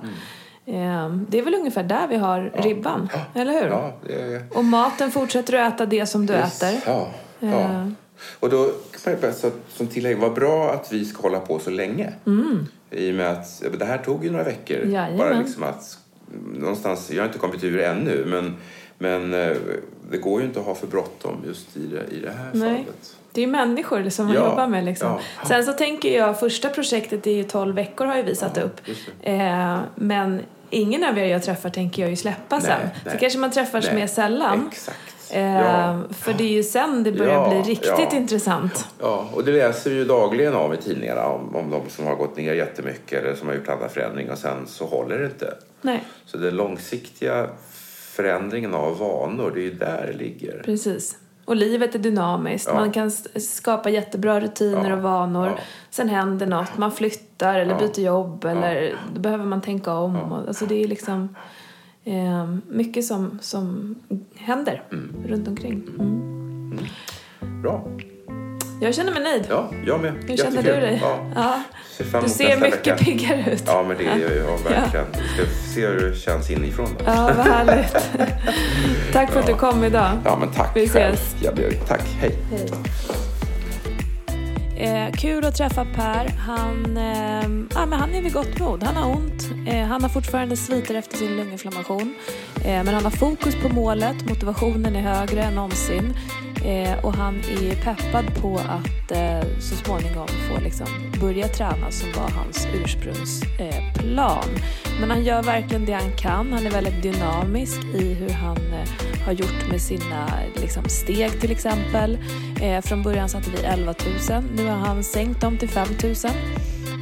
Eh, 0.66 1.10
det 1.30 1.40
är 1.40 1.44
väl 1.44 1.54
ungefär 1.56 1.84
där 1.84 2.08
vi 2.08 2.16
har 2.18 2.52
ribban, 2.56 3.10
eller 3.34 3.54
hur? 3.54 3.68
Ja, 3.68 3.94
är... 4.10 4.58
Och 4.58 4.66
maten 4.66 5.12
fortsätter 5.12 5.54
du 5.54 5.60
äta 5.60 5.86
det 5.86 6.06
som 6.06 6.26
du 6.26 6.34
Yes. 6.34 6.64
äter. 6.64 6.80
Ja, 6.86 7.08
ja. 7.40 7.48
Eh. 7.60 7.88
Och 8.40 8.50
då 8.50 8.64
kan 8.66 9.02
man 9.06 9.14
ju 9.16 9.22
bara 9.22 9.52
som 9.70 9.88
tillägg, 9.88 10.18
vad 10.18 10.34
bra 10.34 10.72
att 10.72 10.94
vi 10.94 11.06
ska 11.06 11.22
hålla 11.22 11.40
på 11.40 11.60
så 11.60 11.70
länge. 11.70 12.14
I 12.92 13.12
och 13.12 13.16
med 13.16 13.28
att 13.32 13.62
ja, 13.64 13.70
det 13.80 13.86
här 13.86 13.98
tog 13.98 14.24
ju 14.24 14.32
några 14.32 14.44
veckor. 14.46 14.78
Mm. 14.78 14.92
Jajamän. 14.92 15.18
Bara 15.18 15.40
liksom 15.40 15.64
att, 15.64 15.98
någonstans, 16.54 17.12
jag 17.12 17.22
har 17.22 17.28
inte 17.28 17.40
kommit 17.40 17.64
ur 17.64 17.80
ännu, 17.82 18.24
men, 18.28 18.56
men 19.02 19.34
eh, 19.34 19.56
det 20.12 20.18
går 20.18 20.42
ju 20.42 20.48
inte 20.48 20.60
att 20.60 20.66
ha 20.66 20.76
för 20.76 20.88
bråttom 20.88 21.44
just 21.48 21.78
i 21.78 21.88
det, 21.88 22.16
i 22.16 22.20
det 22.20 22.32
här 22.32 22.50
Nej. 22.54 22.70
fallet. 22.84 23.16
Det 23.32 23.42
är 23.42 23.46
ju 23.46 23.52
människor 23.52 24.10
som 24.10 24.26
man 24.26 24.36
Ja, 24.36 24.50
jobbar 24.50 24.68
med. 24.68 24.84
Liksom. 24.86 25.08
ja. 25.42 25.48
Sen 25.48 25.64
så 25.64 25.74
tänker 25.74 26.18
jag, 26.18 26.40
första 26.40 26.70
projektet 26.70 27.28
är 27.28 27.32
ju 27.32 27.44
12 27.44 27.76
veckor 27.76 28.06
har 28.06 28.18
ju 28.18 28.24
vi 28.24 28.36
satt 28.36 28.58
Ja, 28.58 28.64
upp. 28.64 28.82
Eh, 29.22 29.80
men 29.96 30.42
ingen 30.70 31.04
av 31.04 31.18
er 31.18 31.26
jag 31.26 31.44
träffar 31.44 31.70
tänker 31.70 32.02
jag 32.02 32.10
ju 32.10 32.16
släppa 32.16 32.56
Nej, 32.58 32.66
sen. 32.66 32.90
Så 33.04 33.10
nej. 33.10 33.18
kanske 33.20 33.40
man 33.40 33.52
träffas 33.52 33.86
Nej, 33.86 33.96
mer 33.96 34.08
sällan. 34.08 34.72
Eh. 35.30 36.00
För 36.12 36.34
det 36.34 36.44
är 36.44 36.52
ju 36.54 36.64
sen 36.64 37.04
det 37.04 37.12
börjar 37.12 37.34
Ja, 37.34 37.50
bli 37.64 37.74
riktigt 37.74 38.14
intressant. 38.14 38.88
Ja, 39.00 39.30
och 39.34 39.44
det 39.46 39.52
läser 39.52 39.90
vi 39.90 39.96
ju 39.96 40.06
dagligen 40.06 40.54
av 40.56 40.74
i 40.74 40.78
tidningarna 40.78 41.26
om, 41.26 41.56
om 41.56 41.70
de 41.70 41.82
som 41.90 42.06
har 42.06 42.16
gått 42.16 42.38
ner 42.38 42.54
jättemycket 42.54 43.24
eller 43.24 43.36
som 43.36 43.48
har 43.48 43.56
gjort 43.56 43.68
andra 43.70 43.90
förändringar 43.90 44.32
och 44.32 44.38
sen 44.38 44.68
så 44.68 44.86
håller 44.86 45.20
det 45.20 45.26
inte. 45.26 45.54
Nej, 45.82 46.04
Så 46.26 46.38
den 46.38 46.56
långsiktiga 46.56 47.48
förändringen 48.22 48.74
av 48.74 48.98
vanor, 48.98 49.52
det 49.56 49.60
är 49.60 49.64
ju 49.64 49.74
där 49.74 50.08
det 50.12 50.18
ligger. 50.18 50.62
precis. 50.66 51.18
Och 51.46 51.56
livet 51.56 51.96
är 51.96 52.00
dynamiskt. 52.00 52.68
Ja. 52.68 52.74
Man 52.74 52.92
kan 52.92 53.12
skapa 53.36 53.90
jättebra 53.90 54.40
rutiner 54.40 54.90
Ja, 54.90 54.96
och 54.96 55.02
vanor. 55.02 55.48
ja. 55.48 55.54
Sen 55.90 56.10
händer 56.10 56.46
något, 56.48 56.78
man 56.78 56.92
flyttar 56.92 57.60
eller 57.60 57.72
Ja. 57.74 57.80
byter 57.80 58.06
jobb 58.06 58.46
eller 58.46 58.96
då 59.14 59.20
behöver 59.22 59.46
man 59.46 59.62
tänka 59.62 59.94
om. 59.94 60.16
Och, 60.16 60.48
alltså 60.48 60.66
det 60.66 60.84
är 60.84 60.88
liksom 60.88 61.36
eh, 62.04 62.46
mycket 62.68 63.06
som, 63.06 63.40
som 63.42 63.96
händer 64.36 64.84
runt 65.28 65.48
omkring. 65.48 65.84
Mm. 66.00 66.78
Bra. 67.62 67.88
Jag 68.84 68.96
känner 68.96 69.12
mig 69.12 69.24
nöjd. 69.24 69.46
Ja, 69.50 69.72
jag 69.86 70.02
med. 70.02 70.12
Hur 70.28 70.38
känner 70.38 70.52
Jättekul. 70.52 70.74
du 70.76 70.80
dig? 70.82 71.00
Ja. 71.04 71.20
Ja. 71.36 71.62
Ser 71.98 72.22
Du 72.22 72.30
ser 72.30 72.58
mycket 72.58 72.88
vecka. 72.88 72.96
piggare 72.98 73.46
ut. 73.52 73.64
Ja, 73.66 73.84
men 73.88 73.98
det 73.98 74.06
är 74.06 74.36
jag 74.38 74.58
verkligen. 74.70 75.06
Vi 75.12 75.18
ska 75.44 75.74
se 75.76 75.88
hur 75.88 76.10
det 76.10 76.16
känns 76.16 76.50
inifrån 76.50 76.88
då. 77.00 77.04
Ja, 77.06 77.32
vad 77.38 77.46
härligt. 77.48 77.94
Tack 79.14 79.32
för 79.32 79.40
att 79.40 79.46
du 79.48 79.54
kom 79.54 79.84
idag. 79.84 80.12
Ja, 80.26 80.38
men 80.40 80.50
tack 80.52 80.76
Vi 80.76 80.84
ses. 80.84 81.36
Jag 81.44 81.56
blir, 81.56 81.72
tack, 81.88 82.02
hej. 82.20 82.36
Hej. 82.52 82.70
Eh, 85.08 85.12
kul 85.14 85.46
att 85.46 85.56
träffa 85.56 85.86
Per. 85.96 86.28
Han, 86.48 86.98
eh, 86.98 87.68
ja, 87.80 87.86
men 87.86 88.00
han 88.00 88.14
är 88.16 88.22
vid 88.22 88.34
gott 88.34 88.60
mod. 88.60 88.84
Han 88.84 88.96
har 88.96 89.12
ont. 89.16 89.44
Eh, 89.68 89.82
han 89.88 90.02
har 90.02 90.10
fortfarande 90.10 90.58
sviter 90.58 90.96
efter 90.96 91.18
sin 91.18 91.36
lunginflammation. 91.38 92.16
Eh, 92.66 92.66
men 92.84 92.88
han 92.88 93.04
har 93.04 93.12
fokus 93.12 93.56
på 93.56 93.70
målet. 93.70 94.16
Motivationen 94.30 94.96
är 94.96 95.02
högre 95.02 95.44
än 95.44 95.56
någonsin. 95.56 96.14
Eh, 96.66 97.06
och 97.06 97.14
han 97.14 97.36
är 97.36 97.76
peppad 97.76 98.36
på 98.42 98.58
att 98.58 99.12
eh, 99.12 99.60
så 99.60 99.76
småningom 99.76 100.28
få 100.28 100.64
liksom, 100.64 100.88
börja 101.22 101.48
träna 101.48 101.92
som 101.92 102.10
var 102.12 102.30
hans 102.30 102.68
ursprungsplan. 102.74 104.50
Eh. 104.56 105.00
Men 105.00 105.10
han 105.10 105.24
gör 105.24 105.44
verkligen 105.44 105.86
det 105.86 105.94
han 105.94 106.12
kan. 106.18 106.54
Han 106.54 106.66
är 106.66 106.72
väldigt 106.72 107.02
dynamisk 107.02 107.84
i 107.84 108.14
hur 108.14 108.30
han 108.30 108.58
eh, 108.58 108.90
har 109.26 109.34
gjort 109.34 109.70
med 109.70 109.82
sina 109.82 110.30
liksom, 110.56 110.84
steg 110.90 111.42
till 111.42 111.52
exempel. 111.52 112.18
Eh, 112.62 112.82
från 112.82 113.04
början 113.04 113.30
satte 113.30 113.50
vi 113.52 113.64
11 113.64 113.94
000. 114.30 114.44
Nu 114.56 114.68
har 114.68 114.78
han 114.78 115.04
sänkt 115.04 115.42
dem 115.42 115.58
till 115.58 115.70
5 115.70 115.88
000 116.04 116.14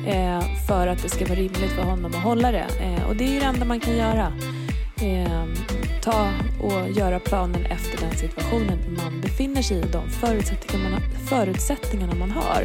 eh, 0.08 0.42
för 0.68 0.88
att 0.88 1.02
det 1.02 1.10
ska 1.10 1.26
vara 1.26 1.40
rimligt 1.40 1.72
för 1.72 1.84
honom 1.84 2.12
att 2.16 2.24
hålla 2.24 2.52
det. 2.52 2.68
Eh, 2.80 3.10
och 3.10 3.16
det 3.16 3.24
är 3.24 3.34
ju 3.34 3.40
det 3.40 3.46
enda 3.46 3.66
man 3.66 3.80
kan 3.80 3.98
göra. 3.98 4.34
Eh, 5.02 5.49
ta 6.12 6.30
och 6.60 6.90
göra 6.90 7.20
planen 7.20 7.66
efter 7.66 7.98
den 7.98 8.18
situationen 8.18 8.80
man 8.98 9.22
befinner 9.22 9.62
sig 9.62 9.78
i 9.78 9.84
och 9.84 9.92
de 9.92 10.10
förutsättningarna 10.10 10.90
man, 10.90 11.02
förutsättningarna 11.28 12.16
man 12.16 12.32
har. 12.32 12.64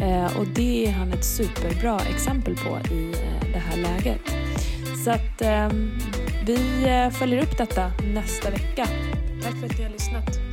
Eh, 0.00 0.38
och 0.38 0.46
det 0.46 0.86
är 0.86 0.92
han 0.92 1.12
ett 1.12 1.24
superbra 1.24 2.00
exempel 2.14 2.56
på 2.56 2.94
i 2.94 3.04
eh, 3.04 3.52
det 3.52 3.58
här 3.58 3.76
läget. 3.76 4.20
Så 5.04 5.10
att 5.10 5.42
eh, 5.42 5.68
vi 6.46 6.84
eh, 6.86 7.10
följer 7.10 7.42
upp 7.42 7.58
detta 7.58 7.92
nästa 8.14 8.50
vecka. 8.50 8.86
Tack 9.42 9.54
för 9.60 9.66
att 9.66 9.78
ni 9.78 9.84
har 9.84 9.90
lyssnat. 9.90 10.51